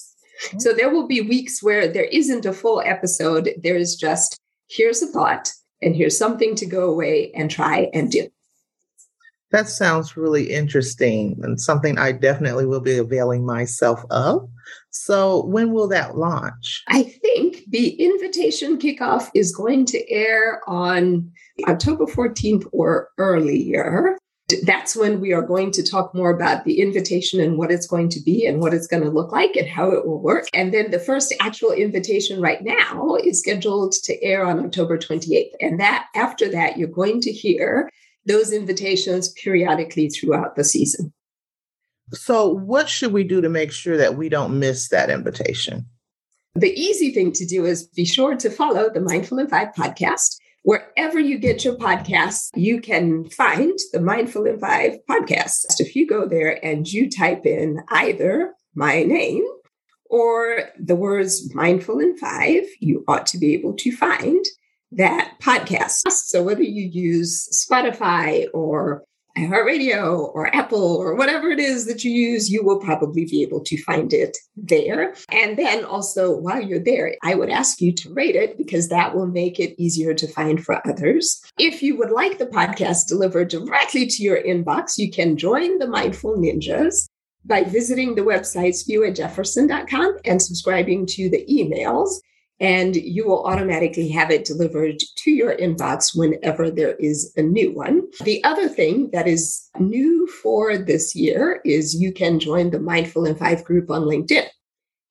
Mm-hmm. 0.47 0.59
So, 0.61 0.73
there 0.73 0.90
will 0.90 1.07
be 1.07 1.23
weeks 1.23 1.62
where 1.62 1.88
there 1.88 2.04
isn't 2.04 2.47
a 2.47 2.52
full 2.52 2.83
episode. 2.85 3.50
There 3.62 3.76
is 3.76 3.97
just 3.97 4.38
here's 4.68 5.02
a 5.02 5.07
thought, 5.07 5.50
and 5.80 5.97
here's 5.97 6.16
something 6.16 6.54
to 6.57 6.66
go 6.66 6.90
away 6.90 7.33
and 7.35 7.50
try 7.50 7.88
and 7.95 8.11
do. 8.11 8.28
That 9.50 9.69
sounds 9.69 10.17
really 10.17 10.50
interesting 10.50 11.38
and 11.43 11.59
something 11.59 11.99
I 11.99 12.12
definitely 12.12 12.67
will 12.67 12.81
be 12.81 12.99
availing 12.99 13.47
myself 13.47 14.05
of. 14.11 14.49
So, 14.90 15.47
when 15.47 15.73
will 15.73 15.88
that 15.88 16.17
launch? 16.17 16.83
I 16.88 17.02
think 17.02 17.62
the 17.69 17.90
invitation 18.02 18.78
kickoff 18.78 19.31
is 19.35 19.55
going 19.55 19.87
to 19.87 20.11
air 20.11 20.61
on 20.69 21.31
October 21.67 22.05
14th 22.05 22.67
or 22.73 23.09
earlier. 23.17 24.19
That's 24.64 24.97
when 24.97 25.21
we 25.21 25.33
are 25.33 25.43
going 25.43 25.71
to 25.73 25.83
talk 25.83 26.14
more 26.14 26.31
about 26.31 26.64
the 26.64 26.81
invitation 26.81 27.38
and 27.38 27.59
what 27.59 27.71
it's 27.71 27.87
going 27.87 28.09
to 28.11 28.21
be 28.21 28.47
and 28.47 28.61
what 28.61 28.73
it's 28.73 28.87
going 28.87 29.02
to 29.02 29.11
look 29.11 29.31
like 29.31 29.57
and 29.57 29.69
how 29.69 29.90
it 29.90 30.07
will 30.07 30.23
work. 30.23 30.47
And 30.55 30.73
then 30.73 30.90
the 30.90 30.99
first 30.99 31.35
actual 31.40 31.73
invitation 31.73 32.40
right 32.40 32.62
now 32.62 33.17
is 33.17 33.40
scheduled 33.40 33.93
to 34.05 34.23
air 34.23 34.47
on 34.47 34.64
October 34.64 34.97
28th. 34.97 35.50
And 35.61 35.78
that 35.81 36.07
after 36.14 36.50
that, 36.50 36.78
you're 36.78 36.88
going 36.88 37.21
to 37.23 37.33
hear 37.33 37.90
those 38.28 38.52
invitations 38.52 39.32
periodically 39.32 40.08
throughout 40.08 40.54
the 40.54 40.64
season. 40.64 41.12
So, 42.12 42.49
what 42.49 42.88
should 42.88 43.12
we 43.12 43.25
do 43.25 43.40
to 43.40 43.49
make 43.49 43.73
sure 43.73 43.97
that 43.97 44.16
we 44.16 44.28
don't 44.28 44.58
miss 44.58 44.88
that 44.88 45.11
invitation? 45.11 45.87
The 46.54 46.73
easy 46.73 47.12
thing 47.12 47.32
to 47.32 47.44
do 47.44 47.66
is 47.66 47.87
be 47.87 48.04
sure 48.04 48.37
to 48.37 48.50
follow 48.50 48.90
the 48.90 49.00
Mindful 49.00 49.38
in 49.38 49.49
Five 49.49 49.68
podcast. 49.76 50.37
Wherever 50.62 51.18
you 51.18 51.38
get 51.38 51.64
your 51.64 51.76
podcasts, 51.76 52.49
you 52.54 52.80
can 52.80 53.28
find 53.30 53.78
the 53.92 54.00
Mindful 54.00 54.47
in 54.47 54.58
Five 54.58 54.99
podcast. 55.08 55.80
If 55.80 55.94
you 55.94 56.06
go 56.06 56.26
there 56.26 56.64
and 56.64 56.90
you 56.90 57.11
type 57.11 57.47
in 57.47 57.80
either 57.90 58.54
my 58.75 59.02
name 59.02 59.44
or 60.11 60.70
the 60.78 60.97
words 60.97 61.54
Mindful 61.54 62.00
in 62.00 62.16
Five, 62.16 62.64
you 62.80 63.04
ought 63.06 63.26
to 63.26 63.38
be 63.38 63.54
able 63.54 63.75
to 63.75 63.92
find 63.94 64.44
that 64.92 65.35
podcast. 65.40 66.11
So 66.11 66.42
whether 66.42 66.62
you 66.62 66.88
use 66.88 67.49
Spotify 67.52 68.47
or 68.54 69.04
iHeartRadio 69.38 70.35
or 70.35 70.54
Apple 70.54 70.97
or 70.97 71.14
whatever 71.14 71.50
it 71.50 71.61
is 71.61 71.87
that 71.87 72.02
you 72.02 72.11
use, 72.11 72.50
you 72.50 72.64
will 72.64 72.80
probably 72.80 73.25
be 73.25 73.42
able 73.42 73.61
to 73.61 73.80
find 73.83 74.12
it 74.12 74.37
there. 74.57 75.14
And 75.30 75.57
then 75.57 75.85
also, 75.85 76.37
while 76.37 76.61
you're 76.61 76.83
there, 76.83 77.14
I 77.23 77.35
would 77.35 77.50
ask 77.50 77.80
you 77.80 77.92
to 77.92 78.12
rate 78.12 78.35
it 78.35 78.59
because 78.59 78.88
that 78.88 79.14
will 79.14 79.26
make 79.26 79.61
it 79.61 79.80
easier 79.80 80.12
to 80.14 80.26
find 80.26 80.64
for 80.64 80.87
others. 80.88 81.40
If 81.59 81.83
you 81.83 81.97
would 81.99 82.11
like 82.11 82.38
the 82.38 82.47
podcast 82.47 83.07
delivered 83.07 83.49
directly 83.49 84.07
to 84.07 84.23
your 84.23 84.42
inbox, 84.42 84.99
you 84.99 85.11
can 85.11 85.37
join 85.37 85.78
the 85.78 85.87
Mindful 85.87 86.37
Ninjas 86.37 87.09
by 87.45 87.62
visiting 87.62 88.14
the 88.14 88.23
website 88.23 88.75
spiwejefferson.com 88.75 90.18
and 90.25 90.42
subscribing 90.42 91.07
to 91.07 91.30
the 91.30 91.47
emails. 91.47 92.18
And 92.61 92.97
you 92.97 93.27
will 93.27 93.45
automatically 93.45 94.09
have 94.09 94.31
it 94.31 94.45
delivered 94.45 95.00
to 95.17 95.31
your 95.31 95.57
inbox 95.57 96.17
whenever 96.17 96.71
there 96.71 96.95
is 96.97 97.33
a 97.37 97.43
new 97.43 97.73
one. 97.73 98.03
The 98.25 98.43
other 98.45 98.69
thing 98.69 99.11
that 99.12 99.29
is 99.29 99.69
new 99.79 100.27
for 100.27 100.77
this 100.77 101.15
year 101.15 101.61
is 101.65 102.00
you 102.00 102.12
can 102.12 102.41
join 102.41 102.71
the 102.71 102.81
Mindful 102.81 103.27
in 103.27 103.37
Five 103.37 103.65
group 103.65 103.91
on 103.91 104.03
LinkedIn. 104.03 104.47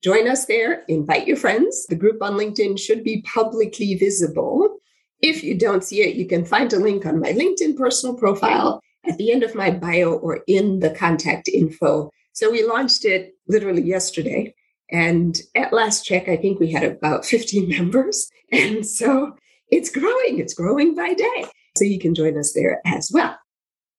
Join 0.04 0.27
us 0.27 0.46
there, 0.46 0.84
invite 0.88 1.27
your 1.27 1.38
friends. 1.38 1.86
The 1.88 1.96
group 1.96 2.22
on 2.22 2.34
LinkedIn 2.34 2.80
should 2.80 3.04
be 3.04 3.24
publicly 3.24 3.96
visible. 3.96 4.77
If 5.22 5.44
you 5.44 5.58
don't 5.58 5.84
see 5.84 6.01
it, 6.01 6.16
you 6.16 6.27
can 6.27 6.46
find 6.46 6.72
a 6.74 6.80
link 6.80 7.06
on 7.06 7.20
my 7.20 7.32
LinkedIn 7.32 7.75
personal 7.77 8.16
profile 8.16 8.82
at 9.08 9.18
the 9.18 9.32
end 9.32 9.42
of 9.42 9.56
my 9.56 9.72
bio 9.72 10.13
or 10.13 10.42
in 10.48 10.80
the 10.80 10.92
contact 10.92 11.48
info. 11.48 12.12
So 12.34 12.51
we 12.51 12.63
launched 12.63 13.06
it 13.06 13.34
literally 13.48 13.82
yesterday. 13.82 14.54
And 14.91 15.39
at 15.56 15.74
last 15.74 16.06
check, 16.06 16.29
I 16.29 16.38
think 16.38 16.60
we 16.60 16.72
had 16.72 16.84
about 16.84 17.25
15 17.25 17.70
members. 17.77 18.29
And 18.51 18.86
so 18.86 19.36
it's 19.70 19.89
growing, 19.89 20.39
it's 20.39 20.53
growing 20.53 20.96
by 20.96 21.13
day. 21.13 21.46
So 21.77 21.84
you 21.84 22.00
can 22.00 22.15
join 22.15 22.38
us 22.38 22.53
there 22.53 22.82
as 22.86 23.12
well. 23.13 23.38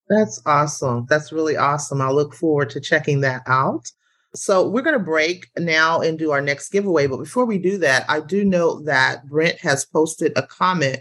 That's 0.08 0.40
awesome. 0.46 1.06
That's 1.08 1.32
really 1.32 1.56
awesome. 1.56 2.00
I 2.00 2.10
look 2.10 2.34
forward 2.34 2.70
to 2.70 2.80
checking 2.80 3.20
that 3.20 3.42
out. 3.46 3.90
So 4.34 4.68
we're 4.68 4.82
going 4.82 4.98
to 4.98 5.04
break 5.04 5.48
now 5.58 6.00
and 6.00 6.18
do 6.18 6.30
our 6.32 6.40
next 6.40 6.70
giveaway. 6.70 7.06
But 7.06 7.18
before 7.18 7.44
we 7.44 7.58
do 7.58 7.78
that, 7.78 8.04
I 8.08 8.20
do 8.20 8.44
know 8.44 8.80
that 8.84 9.26
Brent 9.26 9.58
has 9.60 9.84
posted 9.84 10.32
a 10.36 10.42
comment 10.42 11.00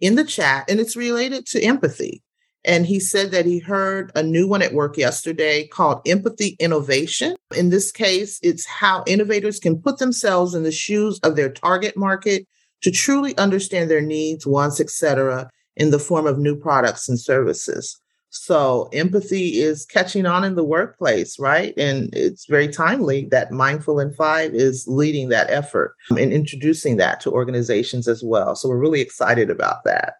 in 0.00 0.16
the 0.16 0.24
chat 0.24 0.68
and 0.68 0.80
it's 0.80 0.96
related 0.96 1.46
to 1.46 1.62
empathy. 1.62 2.22
And 2.64 2.86
he 2.86 2.98
said 2.98 3.30
that 3.32 3.44
he 3.44 3.58
heard 3.58 4.10
a 4.14 4.22
new 4.22 4.48
one 4.48 4.62
at 4.62 4.72
work 4.72 4.96
yesterday 4.96 5.66
called 5.66 6.00
Empathy 6.06 6.56
Innovation. 6.58 7.36
In 7.54 7.70
this 7.70 7.92
case, 7.92 8.40
it's 8.42 8.64
how 8.64 9.04
innovators 9.06 9.60
can 9.60 9.80
put 9.80 9.98
themselves 9.98 10.54
in 10.54 10.62
the 10.62 10.72
shoes 10.72 11.20
of 11.22 11.36
their 11.36 11.50
target 11.50 11.96
market 11.96 12.46
to 12.82 12.90
truly 12.90 13.36
understand 13.36 13.90
their 13.90 14.00
needs, 14.00 14.46
wants, 14.46 14.80
etc., 14.80 15.50
in 15.76 15.90
the 15.90 15.98
form 15.98 16.26
of 16.26 16.38
new 16.38 16.56
products 16.56 17.08
and 17.08 17.18
services. 17.18 18.00
So 18.30 18.88
empathy 18.92 19.60
is 19.60 19.86
catching 19.86 20.26
on 20.26 20.42
in 20.42 20.56
the 20.56 20.64
workplace, 20.64 21.38
right? 21.38 21.72
And 21.76 22.12
it's 22.12 22.46
very 22.46 22.66
timely 22.66 23.26
that 23.30 23.52
Mindful 23.52 24.00
in 24.00 24.12
Five 24.12 24.54
is 24.54 24.86
leading 24.88 25.28
that 25.28 25.50
effort 25.50 25.94
and 26.10 26.32
introducing 26.32 26.96
that 26.96 27.20
to 27.20 27.30
organizations 27.30 28.08
as 28.08 28.24
well. 28.24 28.56
So 28.56 28.68
we're 28.68 28.78
really 28.78 29.00
excited 29.00 29.50
about 29.50 29.84
that. 29.84 30.14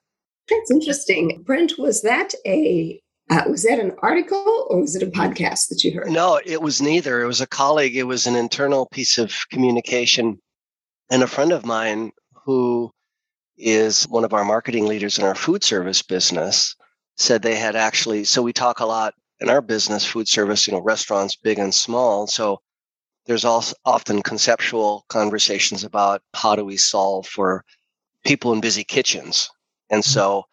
That's 0.49 0.71
interesting. 0.71 1.43
Brent, 1.45 1.79
was 1.79 2.03
that 2.03 2.35
a 2.47 3.01
uh, 3.31 3.45
was 3.49 3.63
that 3.63 3.81
an 3.81 3.93
article 4.03 4.67
or 4.69 4.81
was 4.81 4.95
it 4.95 5.03
a 5.03 5.07
podcast 5.11 5.69
that 5.69 5.83
you 5.83 5.93
heard? 5.93 6.11
No, 6.11 6.39
it 6.45 6.61
was 6.61 6.83
neither. 6.83 7.23
It 7.23 7.27
was 7.27 7.41
a 7.41 7.47
colleague. 7.47 7.97
It 7.97 8.05
was 8.05 8.27
an 8.27 8.37
internal 8.37 8.87
piece 8.87 9.17
of 9.17 9.33
communication, 9.51 10.39
and 11.11 11.23
a 11.23 11.27
friend 11.27 11.53
of 11.53 11.65
mine 11.65 12.13
who 12.45 12.91
is 13.57 14.05
one 14.05 14.25
of 14.25 14.35
our 14.35 14.45
marketing 14.45 14.87
leaders 14.87 15.19
in 15.19 15.25
our 15.25 15.35
food 15.35 15.65
service 15.65 16.03
business 16.03 16.77
said 17.17 17.41
they 17.41 17.55
had 17.55 17.77
actually. 17.77 18.25
So 18.25 18.43
we 18.43 18.53
talk 18.53 18.81
a 18.81 18.87
lot 18.87 19.15
in 19.41 19.49
our 19.49 19.63
business, 19.63 20.05
food 20.05 20.29
service, 20.29 20.67
you 20.67 20.75
know, 20.75 20.81
restaurants, 20.81 21.37
big 21.37 21.59
and 21.59 21.75
small. 21.75 22.27
So 22.27 22.61
there's 23.27 23.45
also 23.45 23.75
often 23.87 24.23
conceptual 24.23 25.07
conversations 25.09 25.85
about 25.85 26.21
how 26.35 26.57
do 26.57 26.65
we 26.65 26.77
solve 26.77 27.27
for 27.27 27.65
people 28.25 28.53
in 28.53 28.61
busy 28.61 28.85
kitchens 28.85 29.51
and 29.95 30.03
mm-hmm. 30.03 30.11
so 30.11 30.45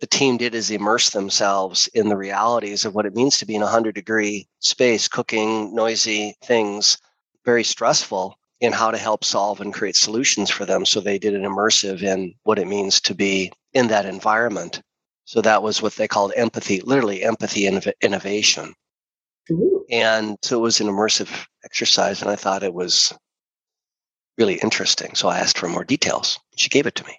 the 0.00 0.06
team 0.06 0.36
did 0.36 0.54
is 0.54 0.70
immerse 0.70 1.10
themselves 1.10 1.88
in 1.94 2.08
the 2.08 2.16
realities 2.16 2.84
of 2.84 2.94
what 2.94 3.06
it 3.06 3.14
means 3.14 3.38
to 3.38 3.46
be 3.46 3.54
in 3.54 3.62
a 3.62 3.66
100 3.66 3.94
degree 3.94 4.48
space, 4.60 5.08
cooking 5.08 5.74
noisy 5.74 6.36
things, 6.44 6.98
very 7.44 7.64
stressful, 7.64 8.38
in 8.60 8.72
how 8.72 8.90
to 8.90 8.98
help 8.98 9.24
solve 9.24 9.60
and 9.60 9.74
create 9.74 9.96
solutions 9.96 10.50
for 10.50 10.64
them. 10.64 10.86
So 10.86 11.00
they 11.00 11.18
did 11.18 11.34
an 11.34 11.42
immersive 11.42 12.02
in 12.02 12.34
what 12.44 12.58
it 12.58 12.68
means 12.68 13.00
to 13.02 13.14
be 13.14 13.52
in 13.72 13.88
that 13.88 14.06
environment. 14.06 14.80
So 15.26 15.40
that 15.40 15.62
was 15.62 15.82
what 15.82 15.94
they 15.94 16.08
called 16.08 16.32
empathy, 16.36 16.80
literally 16.80 17.22
empathy 17.22 17.66
innovation. 17.66 18.74
Ooh. 19.50 19.84
And 19.90 20.38
so 20.42 20.58
it 20.58 20.62
was 20.62 20.80
an 20.80 20.86
immersive 20.86 21.46
exercise, 21.64 22.22
and 22.22 22.30
I 22.30 22.36
thought 22.36 22.62
it 22.62 22.74
was 22.74 23.12
really 24.38 24.54
interesting. 24.56 25.14
So 25.14 25.28
I 25.28 25.38
asked 25.38 25.58
for 25.58 25.68
more 25.68 25.84
details. 25.84 26.38
She 26.56 26.68
gave 26.68 26.86
it 26.86 26.94
to 26.96 27.04
me. 27.04 27.18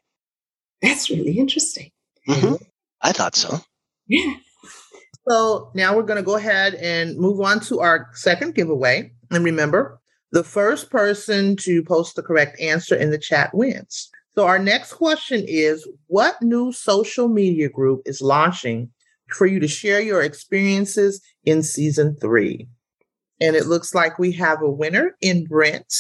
That's 0.81 1.09
really 1.09 1.38
interesting. 1.38 1.91
Mm-hmm. 2.27 2.55
I 3.01 3.11
thought 3.11 3.35
so. 3.35 3.59
Yeah. 4.07 4.35
So 5.27 5.71
now 5.73 5.95
we're 5.95 6.03
going 6.03 6.17
to 6.17 6.23
go 6.23 6.35
ahead 6.35 6.75
and 6.75 7.17
move 7.17 7.41
on 7.41 7.59
to 7.61 7.79
our 7.79 8.09
second 8.13 8.53
giveaway. 8.53 9.11
And 9.31 9.43
remember, 9.43 9.99
the 10.31 10.43
first 10.43 10.91
person 10.91 11.55
to 11.57 11.83
post 11.83 12.15
the 12.15 12.21
correct 12.21 12.59
answer 12.59 12.95
in 12.95 13.09
the 13.09 13.17
chat 13.17 13.51
wins. 13.53 14.09
So 14.35 14.45
our 14.45 14.59
next 14.59 14.93
question 14.93 15.43
is 15.47 15.88
What 16.07 16.41
new 16.41 16.71
social 16.71 17.27
media 17.27 17.69
group 17.69 18.01
is 18.05 18.21
launching 18.21 18.91
for 19.29 19.47
you 19.47 19.59
to 19.59 19.67
share 19.67 20.01
your 20.01 20.21
experiences 20.21 21.21
in 21.45 21.63
season 21.63 22.17
three? 22.21 22.67
And 23.41 23.55
it 23.55 23.65
looks 23.65 23.95
like 23.95 24.19
we 24.19 24.31
have 24.33 24.61
a 24.61 24.69
winner 24.69 25.15
in 25.21 25.45
Brent, 25.45 25.93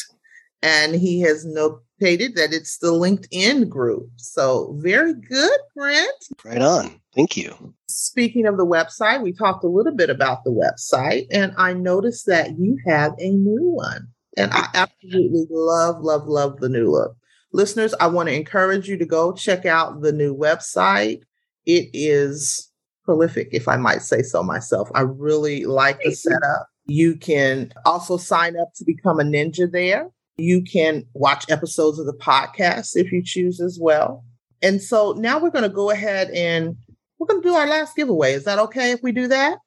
and 0.61 0.95
he 0.95 1.21
has 1.21 1.45
no 1.45 1.79
stated 1.97 2.35
that 2.35 2.53
it's 2.53 2.77
the 2.77 2.91
LinkedIn 2.91 3.69
group. 3.69 4.09
So 4.17 4.75
very 4.79 5.13
good, 5.13 5.59
Brent. 5.75 6.25
Right 6.43 6.61
on. 6.61 6.99
Thank 7.15 7.37
you. 7.37 7.73
Speaking 7.87 8.45
of 8.45 8.57
the 8.57 8.65
website, 8.65 9.21
we 9.21 9.31
talked 9.31 9.63
a 9.63 9.69
little 9.69 9.95
bit 9.95 10.09
about 10.09 10.43
the 10.43 10.51
website, 10.51 11.27
and 11.31 11.53
I 11.57 11.73
noticed 11.73 12.25
that 12.25 12.57
you 12.59 12.77
have 12.85 13.13
a 13.17 13.29
new 13.29 13.63
one. 13.63 14.07
And 14.37 14.51
I 14.51 14.67
absolutely 14.73 15.47
love, 15.49 16.01
love, 16.01 16.27
love 16.27 16.59
the 16.59 16.67
new 16.67 16.91
look. 16.91 17.15
Listeners, 17.53 17.93
I 18.01 18.07
want 18.07 18.27
to 18.27 18.35
encourage 18.35 18.89
you 18.89 18.97
to 18.97 19.05
go 19.05 19.31
check 19.31 19.65
out 19.65 20.01
the 20.01 20.11
new 20.11 20.35
website. 20.35 21.21
It 21.65 21.89
is 21.93 22.69
prolific, 23.05 23.47
if 23.53 23.69
I 23.69 23.77
might 23.77 24.01
say 24.01 24.23
so 24.23 24.43
myself. 24.43 24.89
I 24.93 25.01
really 25.01 25.63
like 25.63 26.01
the 26.03 26.11
setup. 26.11 26.67
You 26.85 27.15
can 27.15 27.71
also 27.85 28.17
sign 28.17 28.59
up 28.59 28.73
to 28.75 28.83
become 28.83 29.21
a 29.21 29.23
ninja 29.23 29.71
there. 29.71 30.09
You 30.37 30.61
can 30.63 31.05
watch 31.13 31.49
episodes 31.49 31.99
of 31.99 32.05
the 32.05 32.13
podcast 32.13 32.95
if 32.95 33.11
you 33.11 33.23
choose 33.23 33.61
as 33.61 33.79
well. 33.79 34.23
And 34.61 34.81
so 34.81 35.13
now 35.13 35.39
we're 35.39 35.51
going 35.51 35.63
to 35.63 35.69
go 35.69 35.91
ahead 35.91 36.29
and 36.31 36.75
we're 37.17 37.27
going 37.27 37.41
to 37.41 37.47
do 37.47 37.55
our 37.55 37.67
last 37.67 37.95
giveaway. 37.95 38.33
Is 38.33 38.43
that 38.43 38.59
okay 38.59 38.91
if 38.91 39.01
we 39.01 39.11
do 39.11 39.27
that? 39.27 39.59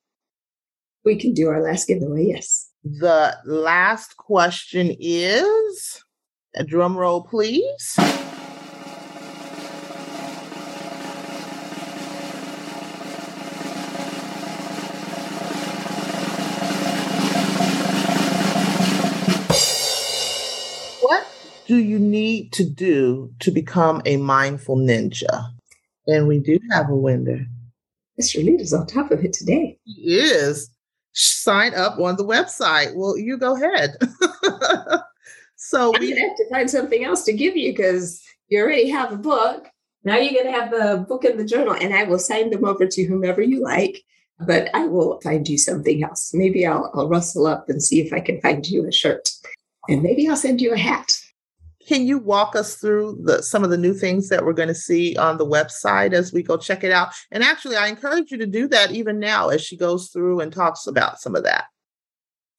We 1.05 1.17
can 1.17 1.33
do 1.33 1.49
our 1.49 1.63
last 1.63 1.87
giveaway, 1.87 2.27
yes. 2.27 2.71
The 2.85 3.37
last 3.45 4.17
question 4.17 4.95
is 4.99 6.05
a 6.55 6.65
drum 6.65 6.97
roll, 6.97 7.23
please. 7.23 7.99
Do 21.69 21.77
you 21.77 21.99
need 21.99 22.51
to 22.55 22.65
do 22.65 23.31
to 23.41 23.51
become 23.51 24.01
a 24.07 24.17
mindful 24.17 24.77
ninja? 24.77 25.53
And 26.07 26.27
we 26.27 26.39
do 26.39 26.59
have 26.71 26.89
a 26.89 26.97
winner. 26.97 27.47
Mr. 28.19 28.43
Leader's 28.43 28.73
on 28.73 28.87
top 28.87 29.11
of 29.11 29.23
it 29.23 29.35
today. 29.35 29.79
He 29.85 30.17
is. 30.17 30.71
Sign 31.13 31.75
up 31.75 31.99
on 31.99 32.17
the 32.17 32.25
website. 32.25 32.95
Well, 32.97 33.19
you 33.19 33.37
go 33.37 33.55
ahead. 33.55 33.97
so 35.57 35.93
we 36.01 36.11
have 36.11 36.37
to 36.37 36.49
find 36.51 36.71
something 36.71 37.05
else 37.05 37.25
to 37.25 37.35
give 37.35 37.55
you 37.55 37.73
because 37.73 38.25
you 38.49 38.61
already 38.61 38.89
have 38.89 39.13
a 39.13 39.19
book. 39.19 39.69
Now 40.05 40.17
you're 40.17 40.43
going 40.43 40.53
to 40.53 40.59
have 40.59 40.71
the 40.71 41.05
book 41.07 41.25
and 41.25 41.39
the 41.39 41.45
journal, 41.45 41.75
and 41.75 41.93
I 41.93 42.05
will 42.05 42.19
sign 42.19 42.49
them 42.49 42.65
over 42.65 42.87
to 42.87 43.05
whomever 43.05 43.43
you 43.43 43.63
like. 43.63 44.03
But 44.41 44.75
I 44.75 44.87
will 44.87 45.21
find 45.21 45.47
you 45.47 45.59
something 45.59 46.03
else. 46.03 46.31
Maybe 46.33 46.65
I'll, 46.65 46.91
I'll 46.95 47.09
rustle 47.09 47.47
up 47.47 47.69
and 47.69 47.83
see 47.83 48.01
if 48.01 48.13
I 48.13 48.21
can 48.21 48.41
find 48.41 48.67
you 48.67 48.87
a 48.87 48.93
shirt, 48.93 49.29
and 49.89 50.03
maybe 50.03 50.27
I'll 50.29 50.37
send 50.37 50.63
you 50.63 50.73
a 50.73 50.79
hat. 50.79 51.13
Can 51.89 52.07
you 52.07 52.19
walk 52.19 52.55
us 52.55 52.77
through 52.77 53.19
the, 53.23 53.43
some 53.43 53.65
of 53.65 53.71
the 53.71 53.79
new 53.79 53.95
things 53.95 54.29
that 54.29 54.45
we're 54.45 54.53
going 54.53 54.69
to 54.69 54.75
see 54.75 55.17
on 55.17 55.39
the 55.39 55.47
website 55.47 56.13
as 56.13 56.35
we 56.35 56.43
go 56.43 56.59
check 56.59 56.85
it 56.85 56.93
out? 56.93 57.15
And 57.31 57.43
actually, 57.43 57.77
I 57.77 57.89
encourage 57.89 58.31
you 58.31 58.37
to 58.37 58.47
do 58.47 58.69
that 58.69 58.91
even 58.91 59.19
now 59.19 59.49
as 59.49 59.63
she 59.63 59.75
goes 59.75 60.11
through 60.11 60.41
and 60.41 60.53
talks 60.53 60.87
about 60.87 61.19
some 61.19 61.35
of 61.35 61.45
that. 61.45 61.65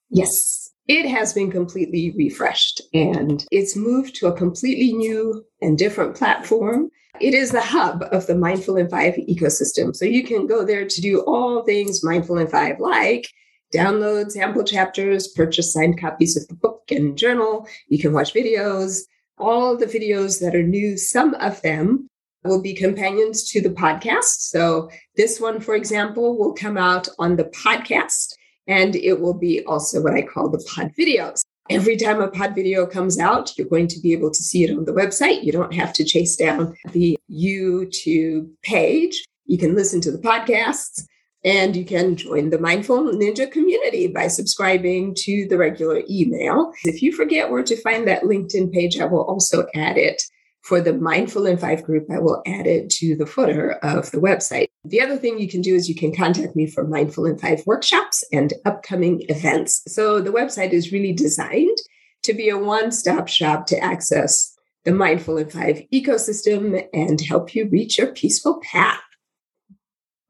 Yes, 0.10 0.72
it 0.88 1.08
has 1.08 1.32
been 1.32 1.52
completely 1.52 2.12
refreshed 2.18 2.82
and 2.92 3.46
it's 3.52 3.76
moved 3.76 4.16
to 4.16 4.26
a 4.26 4.36
completely 4.36 4.94
new 4.94 5.46
and 5.62 5.78
different 5.78 6.16
platform. 6.16 6.90
It 7.22 7.36
is 7.36 7.52
the 7.52 7.62
hub 7.62 8.06
of 8.12 8.26
the 8.26 8.36
Mindful 8.36 8.78
in 8.78 8.90
Five 8.90 9.14
ecosystem. 9.14 9.96
So 9.96 10.06
you 10.06 10.24
can 10.24 10.48
go 10.48 10.66
there 10.66 10.88
to 10.88 11.02
do 11.02 11.20
all 11.28 11.64
things 11.64 12.04
Mindful 12.04 12.40
in 12.40 12.48
Five, 12.48 12.80
like 12.80 13.28
download 13.72 14.32
sample 14.32 14.64
chapters, 14.64 15.28
purchase 15.28 15.72
signed 15.72 16.02
copies 16.02 16.36
of 16.36 16.48
the 16.48 16.56
book 16.56 16.82
and 16.90 17.16
journal. 17.16 17.68
You 17.90 18.00
can 18.00 18.12
watch 18.12 18.34
videos, 18.34 19.02
all 19.40 19.78
the 19.78 19.86
videos 19.86 20.40
that 20.42 20.56
are 20.56 20.64
new, 20.64 20.98
some 20.98 21.34
of 21.36 21.62
them 21.62 22.08
will 22.44 22.62
be 22.62 22.74
companions 22.74 23.50
to 23.52 23.62
the 23.62 23.70
podcast. 23.70 24.42
So 24.50 24.90
this 25.16 25.40
one, 25.40 25.60
for 25.60 25.76
example, 25.76 26.38
will 26.38 26.54
come 26.54 26.78
out 26.78 27.08
on 27.18 27.36
the 27.36 27.46
podcast 27.46 28.34
and 28.68 28.96
it 28.96 29.20
will 29.20 29.34
be 29.34 29.64
also 29.66 30.02
what 30.02 30.14
I 30.14 30.22
call 30.22 30.50
the 30.50 30.64
pod 30.74 30.92
videos. 30.98 31.42
Every 31.70 31.98
time 31.98 32.20
a 32.20 32.30
pod 32.30 32.56
video 32.56 32.86
comes 32.86 33.20
out, 33.20 33.58
you're 33.58 33.68
going 33.68 33.88
to 33.90 34.00
be 34.00 34.14
able 34.14 34.32
to 34.32 34.44
see 34.44 34.64
it 34.64 34.76
on 34.76 34.86
the 34.86 34.94
website. 34.94 35.44
You 35.44 35.52
don't 35.52 35.74
have 35.74 35.94
to 35.94 36.04
chase 36.04 36.36
down 36.36 36.76
the 36.92 37.18
YouTube 37.32 38.50
page. 38.64 39.24
You 39.46 39.58
can 39.58 39.76
listen 39.76 40.02
to 40.02 40.12
the 40.12 40.18
podcasts 40.18 41.04
and 41.44 41.76
you 41.76 41.86
can 41.86 42.16
join 42.16 42.50
the 42.50 42.60
Mindful 42.60 43.14
Ninja 43.14 43.50
community 43.52 44.08
by 44.08 44.28
subscribing 44.28 45.16
to 45.20 45.48
the 45.50 45.58
regular 45.58 46.04
email. 46.10 46.74
If 46.84 47.02
you 47.02 47.12
forget 47.14 47.50
where 47.50 47.64
to 47.64 47.82
find 47.82 48.08
that 48.08 48.24
LinkedIn 48.24 48.74
page, 48.74 49.00
I 49.00 49.06
will 49.06 49.24
also 49.24 49.66
add 49.74 49.98
it 49.98 50.22
for 50.62 50.82
the 50.82 50.94
Mindful 50.94 51.46
in 51.46 51.58
Five 51.58 51.84
group. 51.84 52.08
I 52.12 52.20
will 52.20 52.42
add 52.46 52.68
it 52.68 52.90
to 52.92 53.16
the 53.16 53.26
footer 53.26 53.72
of 53.82 54.12
the 54.12 54.20
website. 54.20 54.68
The 54.84 55.02
other 55.02 55.18
thing 55.18 55.40
you 55.40 55.48
can 55.48 55.62
do 55.62 55.76
is 55.76 55.88
you 55.88 55.96
can 55.96 56.14
contact 56.14 56.56
me 56.56 56.68
for 56.68 56.86
Mindful 56.86 57.26
in 57.26 57.38
Five 57.38 57.66
workshops 57.66 58.24
and 58.32 58.54
upcoming 58.66 59.24
events. 59.30 59.82
So 59.88 60.20
the 60.20 60.32
website 60.32 60.72
is 60.72 60.92
really 60.92 61.14
designed 61.14 61.78
to 62.24 62.34
be 62.34 62.50
a 62.50 62.58
one 62.58 62.92
stop 62.92 63.28
shop 63.28 63.66
to 63.68 63.80
access 63.80 64.56
the 64.84 64.92
Mindful 64.92 65.38
in 65.38 65.50
Five 65.50 65.84
ecosystem 65.94 66.86
and 66.94 67.22
help 67.22 67.56
you 67.56 67.70
reach 67.70 67.98
your 67.98 68.14
peaceful 68.14 68.62
path. 68.62 69.02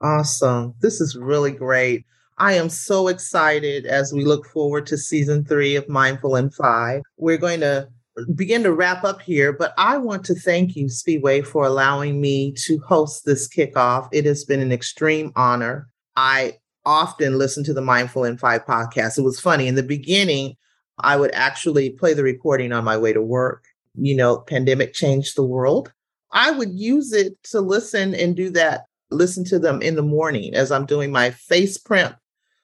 Awesome. 0.02 0.74
This 0.80 1.02
is 1.02 1.16
really 1.16 1.52
great. 1.52 2.06
I 2.38 2.54
am 2.54 2.70
so 2.70 3.10
excited 3.10 3.86
as 3.86 4.14
we 4.14 4.24
look 4.24 4.46
forward 4.46 4.86
to 4.88 4.98
season 4.98 5.44
three 5.44 5.76
of 5.76 5.90
Mindful 5.90 6.38
in 6.38 6.52
Five. 6.52 7.02
We're 7.18 7.38
going 7.38 7.60
to 7.60 7.90
begin 8.34 8.64
to 8.64 8.74
wrap 8.74 9.04
up 9.04 9.22
here, 9.22 9.52
but 9.52 9.74
I 9.78 9.98
want 9.98 10.24
to 10.26 10.36
thank 10.36 10.76
you, 10.76 10.86
Spiwe, 10.86 11.46
for 11.46 11.66
allowing 11.66 12.22
me 12.22 12.54
to 12.66 12.80
host 12.80 13.26
this 13.26 13.48
kickoff. 13.48 14.08
It 14.14 14.26
has 14.26 14.46
been 14.46 14.62
an 14.62 14.72
extreme 14.72 15.34
honor. 15.36 15.90
I 16.16 16.58
often 16.86 17.38
listen 17.38 17.66
to 17.66 17.74
the 17.74 17.82
Mindful 17.82 18.24
in 18.24 18.38
Five 18.38 18.66
podcast. 18.66 19.18
It 19.18 19.24
was 19.24 19.40
funny. 19.40 19.68
In 19.68 19.76
the 19.76 19.84
beginning, 19.84 20.56
I 21.00 21.18
would 21.18 21.32
actually 21.34 21.90
play 21.92 22.14
the 22.14 22.24
recording 22.24 22.72
on 22.72 22.86
my 22.86 22.98
way 22.98 23.12
to 23.12 23.22
work. 23.22 23.66
You 23.96 24.16
know, 24.16 24.38
pandemic 24.38 24.94
changed 24.94 25.36
the 25.36 25.44
world. 25.44 25.92
I 26.32 26.52
would 26.52 26.72
use 26.72 27.12
it 27.12 27.42
to 27.52 27.60
listen 27.60 28.16
and 28.16 28.36
do 28.36 28.50
that 28.52 28.86
listen 29.12 29.44
to 29.46 29.60
them 29.60 29.82
in 29.82 29.96
the 29.96 30.02
morning 30.02 30.54
as 30.54 30.72
I'm 30.72 30.86
doing 30.86 31.12
my 31.12 31.32
face 31.32 31.78
print 31.78 32.16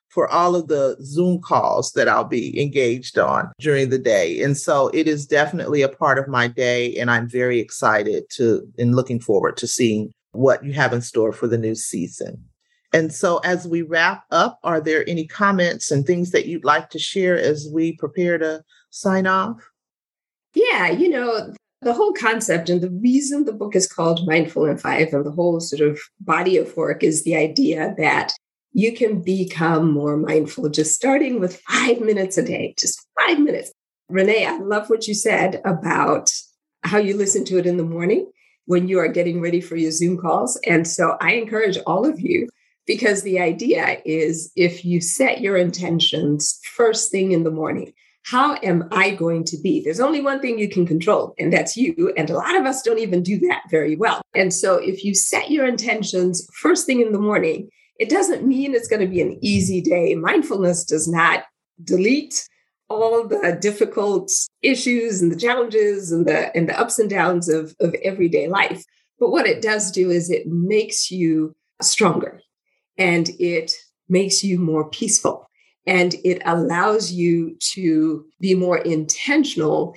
for 0.10 0.30
all 0.30 0.56
of 0.56 0.70
the 0.70 0.96
Zoom 1.02 1.42
calls 1.42 1.92
that 1.92 2.08
I'll 2.08 2.24
be 2.24 2.62
engaged 2.62 3.20
on 3.20 3.52
during 3.60 3.90
the 3.90 4.00
day. 4.00 4.42
And 4.42 4.58
so 4.58 4.90
it 4.94 5.10
is 5.10 5.28
definitely 5.28 5.82
a 5.82 5.90
part 5.90 6.18
of 6.18 6.30
my 6.30 6.48
day. 6.48 6.96
And 6.96 7.12
I'm 7.12 7.28
very 7.28 7.60
excited 7.60 8.24
to 8.32 8.66
and 8.78 8.96
looking 8.96 9.20
forward 9.20 9.58
to 9.58 9.68
seeing 9.68 10.14
what 10.32 10.64
you 10.64 10.72
have 10.74 10.94
in 10.94 11.02
store 11.02 11.34
for 11.34 11.48
the 11.48 11.58
new 11.58 11.76
season. 11.76 12.46
And 12.94 13.14
so 13.14 13.40
as 13.40 13.68
we 13.68 13.82
wrap 13.82 14.24
up, 14.32 14.58
are 14.64 14.80
there 14.80 15.04
any 15.10 15.28
comments 15.28 15.92
and 15.92 16.06
things 16.06 16.32
that 16.32 16.46
you'd 16.46 16.64
like 16.64 16.90
to 16.92 17.00
share 17.00 17.38
as 17.38 17.68
we 17.74 17.98
prepare 17.98 18.38
to 18.38 18.64
sign 18.90 19.28
off? 19.28 19.70
Yeah, 20.54 20.92
you 20.92 21.10
know, 21.10 21.54
the 21.86 21.94
whole 21.94 22.14
concept 22.14 22.68
and 22.68 22.82
the 22.82 22.90
reason 22.90 23.46
the 23.46 23.54
book 23.54 23.76
is 23.76 23.88
called 23.88 24.26
Mindful 24.26 24.66
in 24.66 24.76
Five 24.76 25.14
and 25.14 25.24
the 25.24 25.32
whole 25.32 25.60
sort 25.60 25.88
of 25.88 26.00
body 26.20 26.58
of 26.58 26.76
work 26.76 27.04
is 27.04 27.24
the 27.24 27.36
idea 27.36 27.94
that 28.00 28.34
you 28.74 28.92
can 28.92 29.22
become 29.22 29.92
more 29.92 30.18
mindful 30.18 30.68
just 30.70 30.96
starting 30.96 31.40
with 31.40 31.62
five 31.62 32.02
minutes 32.02 32.40
a 32.40 32.44
day, 32.44 32.74
just 32.80 33.06
five 33.20 33.40
minutes. 33.40 33.72
Renee, 34.10 34.48
I 34.48 34.58
love 34.58 34.90
what 34.90 35.08
you 35.08 35.14
said 35.14 35.62
about 35.64 36.32
how 36.84 36.98
you 36.98 37.16
listen 37.16 37.46
to 37.46 37.60
it 37.60 37.68
in 37.68 37.78
the 37.78 37.84
morning 37.84 38.32
when 38.66 38.88
you 38.88 38.98
are 38.98 39.08
getting 39.08 39.40
ready 39.40 39.62
for 39.62 39.76
your 39.76 39.92
Zoom 39.92 40.18
calls. 40.18 40.60
And 40.66 40.88
so 40.88 41.18
I 41.22 41.34
encourage 41.34 41.78
all 41.86 42.04
of 42.04 42.20
you 42.20 42.50
because 42.88 43.22
the 43.22 43.40
idea 43.40 44.02
is 44.06 44.52
if 44.56 44.84
you 44.84 45.02
set 45.02 45.40
your 45.40 45.56
intentions 45.56 46.60
first 46.64 47.12
thing 47.12 47.32
in 47.32 47.44
the 47.44 47.52
morning, 47.52 47.94
how 48.26 48.56
am 48.64 48.88
I 48.92 49.12
going 49.12 49.44
to 49.46 49.58
be? 49.58 49.82
There's 49.82 50.00
only 50.00 50.20
one 50.20 50.42
thing 50.42 50.58
you 50.58 50.68
can 50.68 50.88
control, 50.88 51.36
and 51.38 51.54
that's 51.54 51.78
you. 51.78 52.12
And 52.18 52.28
a 52.30 52.34
lot 52.36 52.56
of 52.56 52.66
us 52.66 52.82
don't 52.82 52.98
even 52.98 53.22
do 53.22 53.38
that 53.42 53.62
very 53.70 53.96
well. 53.96 54.22
And 54.34 54.52
so 54.52 54.78
if 54.78 55.04
you 55.04 55.14
set 55.14 55.52
your 55.52 55.68
intentions 55.68 56.48
first 56.60 56.88
thing 56.88 57.02
in 57.02 57.12
the 57.12 57.20
morning, 57.20 57.70
it 58.00 58.10
doesn't 58.10 58.46
mean 58.46 58.74
it's 58.74 58.88
going 58.88 59.02
to 59.02 59.08
be 59.08 59.22
an 59.22 59.38
easy 59.42 59.80
day. 59.80 60.16
Mindfulness 60.16 60.84
does 60.86 61.08
not 61.08 61.44
delete 61.84 62.50
all 62.90 63.28
the 63.28 63.58
difficult 63.62 64.32
issues 64.64 65.22
and 65.22 65.32
the 65.32 65.40
challenges 65.40 66.12
and 66.12 66.26
the 66.26 66.56
and 66.58 66.68
the 66.68 66.80
ups 66.80 66.98
and 66.98 67.10
downs 67.10 67.48
of, 67.48 67.76
of 67.80 67.96
everyday 68.04 68.48
life. 68.48 68.84
But 69.20 69.30
what 69.30 69.46
it 69.46 69.62
does 69.62 69.92
do 69.92 70.10
is 70.10 70.32
it 70.32 70.48
makes 70.48 71.12
you 71.12 71.56
stronger 71.80 72.42
and 72.98 73.30
it 73.40 73.74
makes 74.10 74.44
you 74.44 74.58
more 74.58 74.90
peaceful 74.90 75.48
and 75.88 76.16
it 76.24 76.42
allows 76.46 77.12
you 77.12 77.56
to 77.74 78.26
be 78.40 78.56
more 78.56 78.78
intentional 78.78 79.96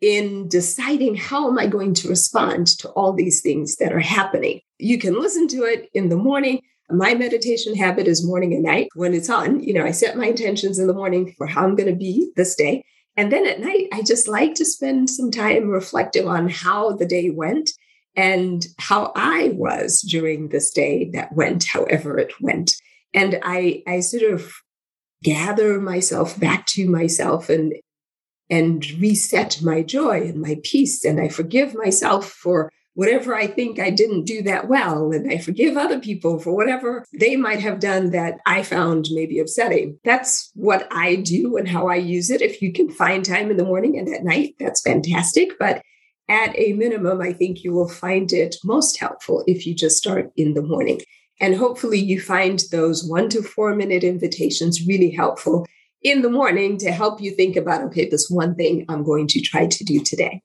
in 0.00 0.48
deciding 0.48 1.14
how 1.14 1.48
am 1.48 1.58
I 1.58 1.66
going 1.66 1.94
to 1.94 2.08
respond 2.08 2.66
to 2.78 2.90
all 2.90 3.12
these 3.12 3.40
things 3.40 3.76
that 3.76 3.92
are 3.92 4.00
happening. 4.00 4.60
You 4.78 4.98
can 4.98 5.18
listen 5.18 5.48
to 5.48 5.62
it 5.62 5.88
in 5.94 6.10
the 6.10 6.16
morning. 6.16 6.60
My 6.90 7.14
meditation 7.14 7.74
habit 7.74 8.06
is 8.06 8.26
morning 8.26 8.52
and 8.52 8.62
night. 8.62 8.88
When 8.94 9.14
it's 9.14 9.30
on, 9.30 9.62
you 9.62 9.72
know, 9.72 9.84
I 9.84 9.92
set 9.92 10.18
my 10.18 10.26
intentions 10.26 10.78
in 10.78 10.88
the 10.88 10.92
morning 10.92 11.34
for 11.38 11.46
how 11.46 11.64
I'm 11.64 11.74
going 11.74 11.88
to 11.88 11.96
be 11.96 12.30
this 12.36 12.54
day. 12.54 12.84
And 13.16 13.32
then 13.32 13.46
at 13.46 13.60
night, 13.60 13.88
I 13.92 14.02
just 14.02 14.28
like 14.28 14.54
to 14.56 14.64
spend 14.64 15.08
some 15.08 15.30
time 15.30 15.68
reflecting 15.68 16.28
on 16.28 16.50
how 16.50 16.92
the 16.92 17.06
day 17.06 17.30
went 17.30 17.70
and 18.16 18.66
how 18.78 19.12
I 19.16 19.54
was 19.54 20.02
during 20.02 20.48
this 20.48 20.70
day 20.70 21.10
that 21.14 21.32
went, 21.32 21.64
however 21.64 22.18
it 22.18 22.34
went. 22.42 22.74
And 23.14 23.38
I, 23.42 23.82
I 23.86 24.00
sort 24.00 24.24
of 24.24 24.52
gather 25.24 25.80
myself 25.80 26.38
back 26.38 26.66
to 26.66 26.88
myself 26.88 27.48
and 27.48 27.74
and 28.50 28.88
reset 29.00 29.62
my 29.62 29.82
joy 29.82 30.20
and 30.20 30.40
my 30.40 30.58
peace. 30.62 31.04
And 31.04 31.20
i 31.20 31.28
forgive 31.28 31.74
myself 31.74 32.28
for 32.28 32.70
whatever 32.92 33.34
i 33.34 33.48
think 33.48 33.80
i 33.80 33.90
didn't 33.90 34.24
do 34.24 34.42
that 34.42 34.68
well. 34.68 35.10
And 35.12 35.32
i 35.32 35.38
forgive 35.38 35.76
other 35.76 35.98
people 35.98 36.38
for 36.38 36.54
whatever 36.54 37.04
they 37.18 37.36
might 37.36 37.60
have 37.60 37.80
done 37.80 38.10
that 38.10 38.38
i 38.46 38.62
found 38.62 39.08
maybe 39.10 39.40
upsetting. 39.40 39.98
That's 40.04 40.50
what 40.54 40.86
i 40.92 41.16
do 41.16 41.56
and 41.56 41.66
how 41.66 41.88
i 41.88 41.96
use 41.96 42.30
it. 42.30 42.42
If 42.42 42.62
you 42.62 42.72
can 42.72 42.90
find 42.90 43.24
time 43.24 43.50
in 43.50 43.56
the 43.56 43.64
morning 43.64 43.98
and 43.98 44.08
at 44.14 44.24
night 44.24 44.54
that's 44.60 44.82
fantastic. 44.82 45.58
But 45.58 45.82
at 46.28 46.58
a 46.58 46.72
minimum 46.72 47.20
i 47.20 47.32
think 47.32 47.64
you 47.64 47.72
will 47.72 47.88
find 47.88 48.32
it 48.32 48.56
most 48.64 48.98
helpful 48.98 49.44
if 49.46 49.66
you 49.66 49.74
just 49.74 49.98
start 49.98 50.30
in 50.36 50.54
the 50.54 50.62
morning 50.62 51.00
and 51.40 51.56
hopefully, 51.56 51.98
you 51.98 52.20
find 52.20 52.62
those 52.70 53.04
one 53.04 53.28
to 53.30 53.42
four 53.42 53.74
minute 53.74 54.04
invitations 54.04 54.86
really 54.86 55.10
helpful 55.10 55.66
in 56.02 56.22
the 56.22 56.30
morning 56.30 56.76
to 56.78 56.92
help 56.92 57.20
you 57.20 57.32
think 57.32 57.56
about 57.56 57.82
okay, 57.82 58.08
this 58.08 58.30
one 58.30 58.54
thing 58.54 58.84
I'm 58.88 59.02
going 59.02 59.26
to 59.28 59.40
try 59.40 59.66
to 59.66 59.84
do 59.84 60.00
today. 60.00 60.42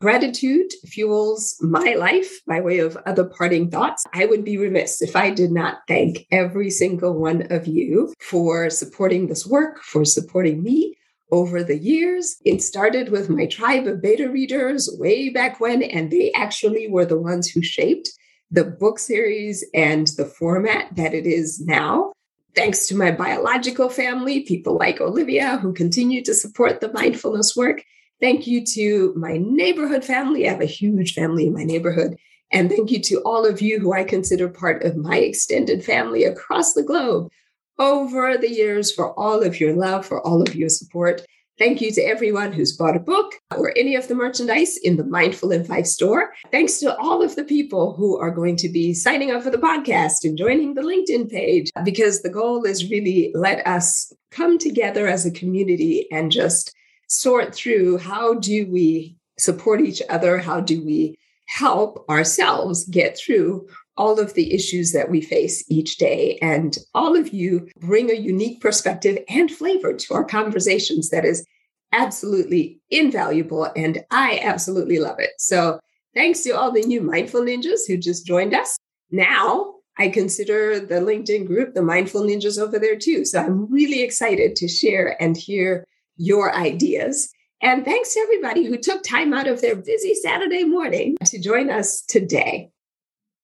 Gratitude 0.00 0.72
fuels 0.86 1.56
my 1.60 1.94
life 1.94 2.40
by 2.46 2.60
way 2.60 2.78
of 2.78 2.96
other 3.04 3.24
parting 3.24 3.68
thoughts. 3.68 4.06
I 4.14 4.26
would 4.26 4.44
be 4.44 4.56
remiss 4.56 5.02
if 5.02 5.16
I 5.16 5.30
did 5.30 5.50
not 5.50 5.78
thank 5.88 6.24
every 6.30 6.70
single 6.70 7.18
one 7.18 7.50
of 7.50 7.66
you 7.66 8.14
for 8.20 8.70
supporting 8.70 9.26
this 9.26 9.44
work, 9.44 9.82
for 9.82 10.04
supporting 10.04 10.62
me 10.62 10.96
over 11.32 11.64
the 11.64 11.78
years. 11.78 12.36
It 12.44 12.62
started 12.62 13.10
with 13.10 13.28
my 13.28 13.46
tribe 13.46 13.88
of 13.88 14.00
beta 14.00 14.30
readers 14.30 14.88
way 15.00 15.30
back 15.30 15.58
when, 15.58 15.82
and 15.82 16.12
they 16.12 16.30
actually 16.32 16.88
were 16.88 17.04
the 17.04 17.18
ones 17.18 17.48
who 17.48 17.60
shaped 17.60 18.08
the 18.50 18.64
book 18.64 18.98
series 18.98 19.64
and 19.74 20.08
the 20.16 20.24
format 20.24 20.94
that 20.96 21.14
it 21.14 21.26
is 21.26 21.60
now. 21.60 22.12
Thanks 22.54 22.86
to 22.88 22.96
my 22.96 23.10
biological 23.10 23.88
family, 23.88 24.40
people 24.40 24.76
like 24.78 25.00
Olivia 25.00 25.58
who 25.58 25.72
continue 25.72 26.24
to 26.24 26.34
support 26.34 26.80
the 26.80 26.92
mindfulness 26.92 27.54
work. 27.54 27.84
Thank 28.20 28.46
you 28.46 28.64
to 28.74 29.12
my 29.16 29.38
neighborhood 29.38 30.04
family. 30.04 30.48
I 30.48 30.52
have 30.52 30.60
a 30.60 30.66
huge 30.66 31.14
family 31.14 31.46
in 31.46 31.54
my 31.54 31.64
neighborhood. 31.64 32.16
And 32.50 32.70
thank 32.70 32.90
you 32.90 33.00
to 33.02 33.20
all 33.20 33.44
of 33.44 33.60
you 33.60 33.78
who 33.78 33.92
I 33.92 34.04
consider 34.04 34.48
part 34.48 34.82
of 34.82 34.96
my 34.96 35.18
extended 35.18 35.84
family 35.84 36.24
across 36.24 36.72
the 36.72 36.82
globe 36.82 37.30
over 37.78 38.36
the 38.36 38.50
years 38.50 38.90
for 38.90 39.12
all 39.18 39.42
of 39.42 39.60
your 39.60 39.74
love, 39.74 40.06
for 40.06 40.26
all 40.26 40.42
of 40.42 40.54
your 40.54 40.70
support. 40.70 41.24
Thank 41.58 41.80
you 41.80 41.90
to 41.90 42.02
everyone 42.02 42.52
who's 42.52 42.76
bought 42.76 42.94
a 42.94 43.00
book 43.00 43.32
or 43.56 43.72
any 43.76 43.96
of 43.96 44.06
the 44.06 44.14
merchandise 44.14 44.76
in 44.76 44.96
the 44.96 45.02
Mindful 45.02 45.50
in 45.50 45.64
Five 45.64 45.88
store. 45.88 46.32
Thanks 46.52 46.78
to 46.78 46.96
all 46.98 47.20
of 47.20 47.34
the 47.34 47.42
people 47.42 47.94
who 47.94 48.16
are 48.16 48.30
going 48.30 48.54
to 48.58 48.68
be 48.68 48.94
signing 48.94 49.32
up 49.32 49.42
for 49.42 49.50
the 49.50 49.58
podcast 49.58 50.22
and 50.22 50.38
joining 50.38 50.74
the 50.74 50.82
LinkedIn 50.82 51.28
page, 51.28 51.72
because 51.84 52.22
the 52.22 52.30
goal 52.30 52.64
is 52.64 52.88
really 52.88 53.32
let 53.34 53.66
us 53.66 54.12
come 54.30 54.56
together 54.56 55.08
as 55.08 55.26
a 55.26 55.32
community 55.32 56.06
and 56.12 56.30
just 56.30 56.72
sort 57.08 57.52
through 57.52 57.98
how 57.98 58.34
do 58.34 58.70
we 58.70 59.16
support 59.36 59.80
each 59.80 60.00
other? 60.08 60.38
How 60.38 60.60
do 60.60 60.84
we 60.84 61.18
help 61.46 62.08
ourselves 62.08 62.84
get 62.84 63.18
through 63.18 63.66
all 63.98 64.18
of 64.18 64.32
the 64.34 64.54
issues 64.54 64.92
that 64.92 65.10
we 65.10 65.20
face 65.20 65.62
each 65.68 65.98
day. 65.98 66.38
And 66.40 66.78
all 66.94 67.16
of 67.16 67.34
you 67.34 67.68
bring 67.80 68.10
a 68.10 68.14
unique 68.14 68.60
perspective 68.60 69.18
and 69.28 69.50
flavor 69.50 69.92
to 69.92 70.14
our 70.14 70.24
conversations 70.24 71.10
that 71.10 71.24
is 71.24 71.44
absolutely 71.92 72.80
invaluable. 72.90 73.70
And 73.76 74.04
I 74.10 74.40
absolutely 74.42 75.00
love 75.00 75.18
it. 75.18 75.32
So 75.38 75.80
thanks 76.14 76.42
to 76.42 76.52
all 76.52 76.70
the 76.70 76.82
new 76.82 77.00
mindful 77.00 77.42
ninjas 77.42 77.80
who 77.86 77.96
just 77.98 78.24
joined 78.24 78.54
us. 78.54 78.76
Now, 79.10 79.74
I 79.98 80.08
consider 80.08 80.78
the 80.78 80.96
LinkedIn 80.96 81.46
group 81.46 81.74
the 81.74 81.82
mindful 81.82 82.22
ninjas 82.22 82.58
over 82.58 82.78
there 82.78 82.96
too. 82.96 83.24
So 83.24 83.40
I'm 83.40 83.70
really 83.70 84.02
excited 84.02 84.54
to 84.56 84.68
share 84.68 85.20
and 85.20 85.36
hear 85.36 85.84
your 86.16 86.54
ideas. 86.54 87.30
And 87.60 87.84
thanks 87.84 88.14
to 88.14 88.20
everybody 88.20 88.64
who 88.64 88.78
took 88.78 89.02
time 89.02 89.32
out 89.32 89.48
of 89.48 89.60
their 89.60 89.74
busy 89.74 90.14
Saturday 90.14 90.62
morning 90.62 91.16
to 91.24 91.40
join 91.40 91.70
us 91.70 92.02
today. 92.02 92.70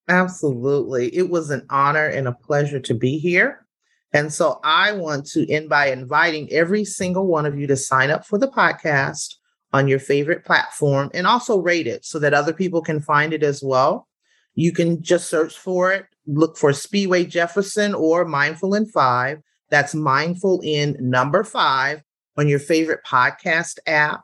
Absolutely. 0.08 1.14
It 1.16 1.30
was 1.30 1.50
an 1.50 1.66
honor 1.70 2.06
and 2.06 2.28
a 2.28 2.32
pleasure 2.32 2.80
to 2.80 2.94
be 2.94 3.18
here. 3.18 3.66
And 4.12 4.32
so 4.32 4.60
I 4.62 4.92
want 4.92 5.26
to 5.30 5.50
end 5.50 5.68
by 5.68 5.90
inviting 5.90 6.50
every 6.52 6.84
single 6.84 7.26
one 7.26 7.46
of 7.46 7.58
you 7.58 7.66
to 7.66 7.76
sign 7.76 8.10
up 8.10 8.26
for 8.26 8.38
the 8.38 8.48
podcast 8.48 9.34
on 9.72 9.88
your 9.88 9.98
favorite 9.98 10.44
platform 10.44 11.10
and 11.14 11.26
also 11.26 11.58
rate 11.58 11.86
it 11.86 12.04
so 12.04 12.18
that 12.20 12.34
other 12.34 12.52
people 12.52 12.80
can 12.80 13.00
find 13.00 13.32
it 13.32 13.42
as 13.42 13.60
well. 13.62 14.06
You 14.54 14.72
can 14.72 15.02
just 15.02 15.28
search 15.28 15.58
for 15.58 15.90
it, 15.90 16.06
look 16.26 16.56
for 16.56 16.70
Spiwe 16.70 17.28
Jefferson 17.28 17.92
or 17.92 18.24
Mindful 18.24 18.74
in 18.74 18.86
Five. 18.86 19.38
That's 19.70 19.94
Mindful 19.94 20.60
in 20.62 20.96
number 21.00 21.42
five 21.42 22.02
on 22.36 22.46
your 22.46 22.60
favorite 22.60 23.00
podcast 23.04 23.78
app. 23.86 24.20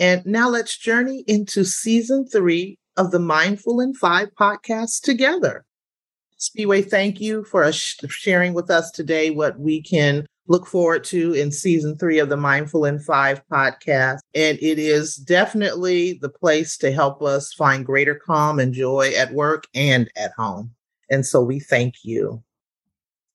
And 0.00 0.26
now 0.26 0.48
let's 0.48 0.76
journey 0.76 1.22
into 1.28 1.64
season 1.64 2.26
three 2.26 2.78
of 2.96 3.10
the 3.10 3.18
Mindful 3.18 3.80
in 3.80 3.94
Five 3.94 4.28
podcast 4.38 5.02
together. 5.02 5.64
Spiwe, 6.38 6.88
thank 6.88 7.20
you 7.20 7.44
for 7.44 7.70
sharing 7.72 8.52
with 8.52 8.70
us 8.70 8.90
today 8.90 9.30
what 9.30 9.58
we 9.60 9.80
can 9.80 10.26
look 10.48 10.66
forward 10.66 11.04
to 11.04 11.32
in 11.34 11.52
season 11.52 11.96
three 11.96 12.18
of 12.18 12.28
the 12.28 12.36
Mindful 12.36 12.84
in 12.84 12.98
Five 12.98 13.42
podcast. 13.50 14.18
And 14.34 14.58
it 14.60 14.78
is 14.78 15.16
definitely 15.16 16.14
the 16.20 16.28
place 16.28 16.76
to 16.78 16.90
help 16.90 17.22
us 17.22 17.52
find 17.52 17.86
greater 17.86 18.14
calm 18.14 18.58
and 18.58 18.74
joy 18.74 19.12
at 19.16 19.32
work 19.32 19.64
and 19.74 20.10
at 20.16 20.32
home. 20.36 20.74
And 21.10 21.24
so 21.24 21.40
we 21.40 21.60
thank 21.60 21.94
you. 22.02 22.42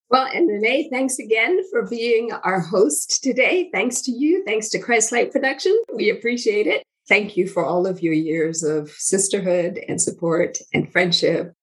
Well, 0.10 0.28
and 0.34 0.48
Renee, 0.48 0.90
thanks 0.90 1.20
again 1.20 1.60
for 1.70 1.86
being 1.86 2.32
our 2.32 2.60
host 2.60 3.24
today. 3.24 3.70
Thanks 3.74 4.02
to 4.04 4.12
you. 4.12 4.44
Thanks 4.46 4.70
to 4.70 4.80
Christlight 4.80 5.32
Production. 5.32 5.78
We 5.94 6.10
appreciate 6.10 6.66
it. 6.66 6.84
Thank 7.08 7.38
you 7.38 7.48
for 7.48 7.66
all 7.66 7.88
of 7.88 8.02
your 8.02 8.14
years 8.14 8.64
of 8.64 8.90
sisterhood 8.90 9.80
and 9.88 10.02
support 10.02 10.58
and 10.74 10.92
friendship 10.92 11.54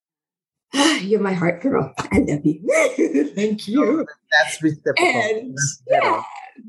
You're 1.01 1.21
my 1.21 1.33
heart 1.33 1.61
girl. 1.61 1.93
I 1.97 2.19
love 2.19 2.45
you. 2.45 3.31
thank 3.35 3.67
you. 3.67 4.05
That's 4.31 4.61
reciprocal. 4.61 5.05
And, 5.05 5.57
yeah, 5.87 6.21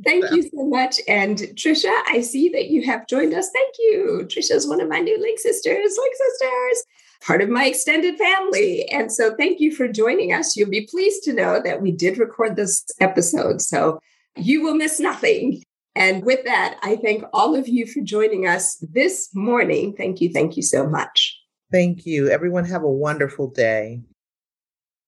thank 0.04 0.30
you 0.30 0.42
so 0.42 0.66
much. 0.66 1.00
And 1.08 1.38
Trisha, 1.54 1.92
I 2.06 2.20
see 2.20 2.48
that 2.50 2.68
you 2.68 2.84
have 2.86 3.06
joined 3.06 3.34
us. 3.34 3.50
Thank 3.52 3.74
you. 3.78 4.26
Trisha 4.28 4.52
is 4.52 4.68
one 4.68 4.80
of 4.80 4.88
my 4.88 5.00
new 5.00 5.18
Link 5.20 5.38
sisters, 5.38 5.96
Link 5.98 6.14
sisters, 6.14 6.84
part 7.22 7.42
of 7.42 7.48
my 7.48 7.66
extended 7.66 8.16
family. 8.16 8.88
And 8.90 9.10
so 9.10 9.34
thank 9.36 9.60
you 9.60 9.74
for 9.74 9.88
joining 9.88 10.32
us. 10.32 10.56
You'll 10.56 10.70
be 10.70 10.86
pleased 10.86 11.24
to 11.24 11.32
know 11.32 11.60
that 11.64 11.82
we 11.82 11.90
did 11.90 12.18
record 12.18 12.56
this 12.56 12.84
episode. 13.00 13.60
So 13.60 13.98
you 14.36 14.62
will 14.62 14.74
miss 14.74 15.00
nothing. 15.00 15.62
And 15.96 16.26
with 16.26 16.44
that, 16.44 16.78
I 16.82 16.96
thank 16.96 17.24
all 17.32 17.56
of 17.56 17.68
you 17.68 17.86
for 17.86 18.02
joining 18.02 18.46
us 18.46 18.76
this 18.82 19.30
morning. 19.34 19.94
Thank 19.96 20.20
you. 20.20 20.30
Thank 20.30 20.58
you 20.58 20.62
so 20.62 20.86
much. 20.86 21.40
Thank 21.72 22.04
you. 22.04 22.28
Everyone 22.28 22.66
have 22.66 22.82
a 22.82 22.92
wonderful 22.92 23.48
day. 23.50 24.02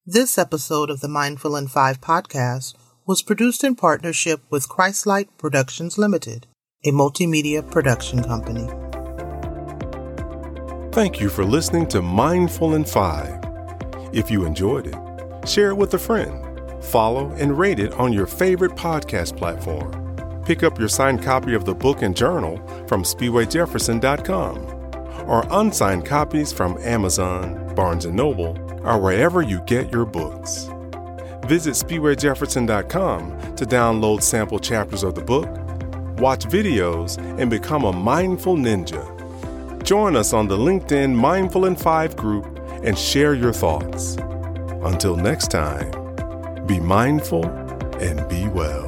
This 0.07 0.39
episode 0.39 0.89
of 0.89 1.01
the 1.01 1.09
Mindful 1.09 1.57
in 1.57 1.69
Five 1.69 2.01
podcast 2.01 2.75
was 3.07 3.21
produced 3.21 3.63
in 3.63 3.75
partnership 3.75 4.41
with 4.49 4.71
Christlight 4.71 5.29
Productions 5.37 5.99
Limited, 5.99 6.47
a 6.87 6.89
multimedia 6.89 7.71
production 7.71 8.25
company. 8.25 8.67
Thank 10.93 11.21
you 11.21 11.29
for 11.29 11.45
listening 11.45 11.87
to 11.89 12.01
Mindful 12.01 12.75
in 12.75 12.87
Five. 12.87 13.45
If 14.15 14.31
you 14.31 14.47
enjoyed 14.47 14.87
it, 14.87 15.49
share 15.49 15.69
it 15.69 15.77
with 15.77 15.93
a 15.93 15.99
friend, 15.99 16.83
follow 16.83 17.31
and 17.33 17.59
rate 17.59 17.79
it 17.79 17.93
on 17.93 18.15
your 18.15 18.27
favorite 18.27 18.73
podcast 18.73 19.37
platform. 19.37 20.08
Pick 20.49 20.63
up 20.63 20.79
your 20.79 20.89
signed 20.89 21.23
copy 21.23 21.53
of 21.53 21.67
the 21.67 21.75
book 21.75 22.01
and 22.01 22.17
journal 22.17 22.57
from 22.87 23.03
SpiweJefferson.com 23.03 24.57
or 25.29 25.45
unsigned 25.51 26.07
copies 26.07 26.55
from 26.55 26.79
Amazon, 26.79 27.75
Barnes 27.75 28.07
& 28.07 28.11
Noble, 28.11 28.57
or 28.83 28.99
wherever 28.99 29.43
you 29.43 29.61
get 29.67 29.93
your 29.93 30.07
books. 30.07 30.71
Visit 31.45 31.75
SpiweJefferson.com 31.75 33.57
to 33.57 33.67
download 33.67 34.23
sample 34.23 34.59
chapters 34.59 35.03
of 35.03 35.15
the 35.15 35.21
book, 35.21 35.51
watch 36.19 36.47
videos, 36.47 37.19
and 37.39 37.51
become 37.51 37.85
a 37.85 37.93
mindful 37.93 38.57
ninja. 38.57 39.05
Join 39.85 40.17
us 40.17 40.33
on 40.33 40.49
the 40.49 40.57
LinkedIn 40.57 41.15
Mindful 41.15 41.67
in 41.67 41.77
5 41.77 42.17
group 42.17 42.47
and 42.83 42.99
share 42.99 43.35
your 43.35 43.53
thoughts. 43.53 44.17
Until 44.83 45.15
next 45.15 45.51
time, 45.51 45.91
be 46.67 46.81
mindful 46.81 47.45
and 48.01 48.27
be 48.31 48.49
well. 48.49 48.88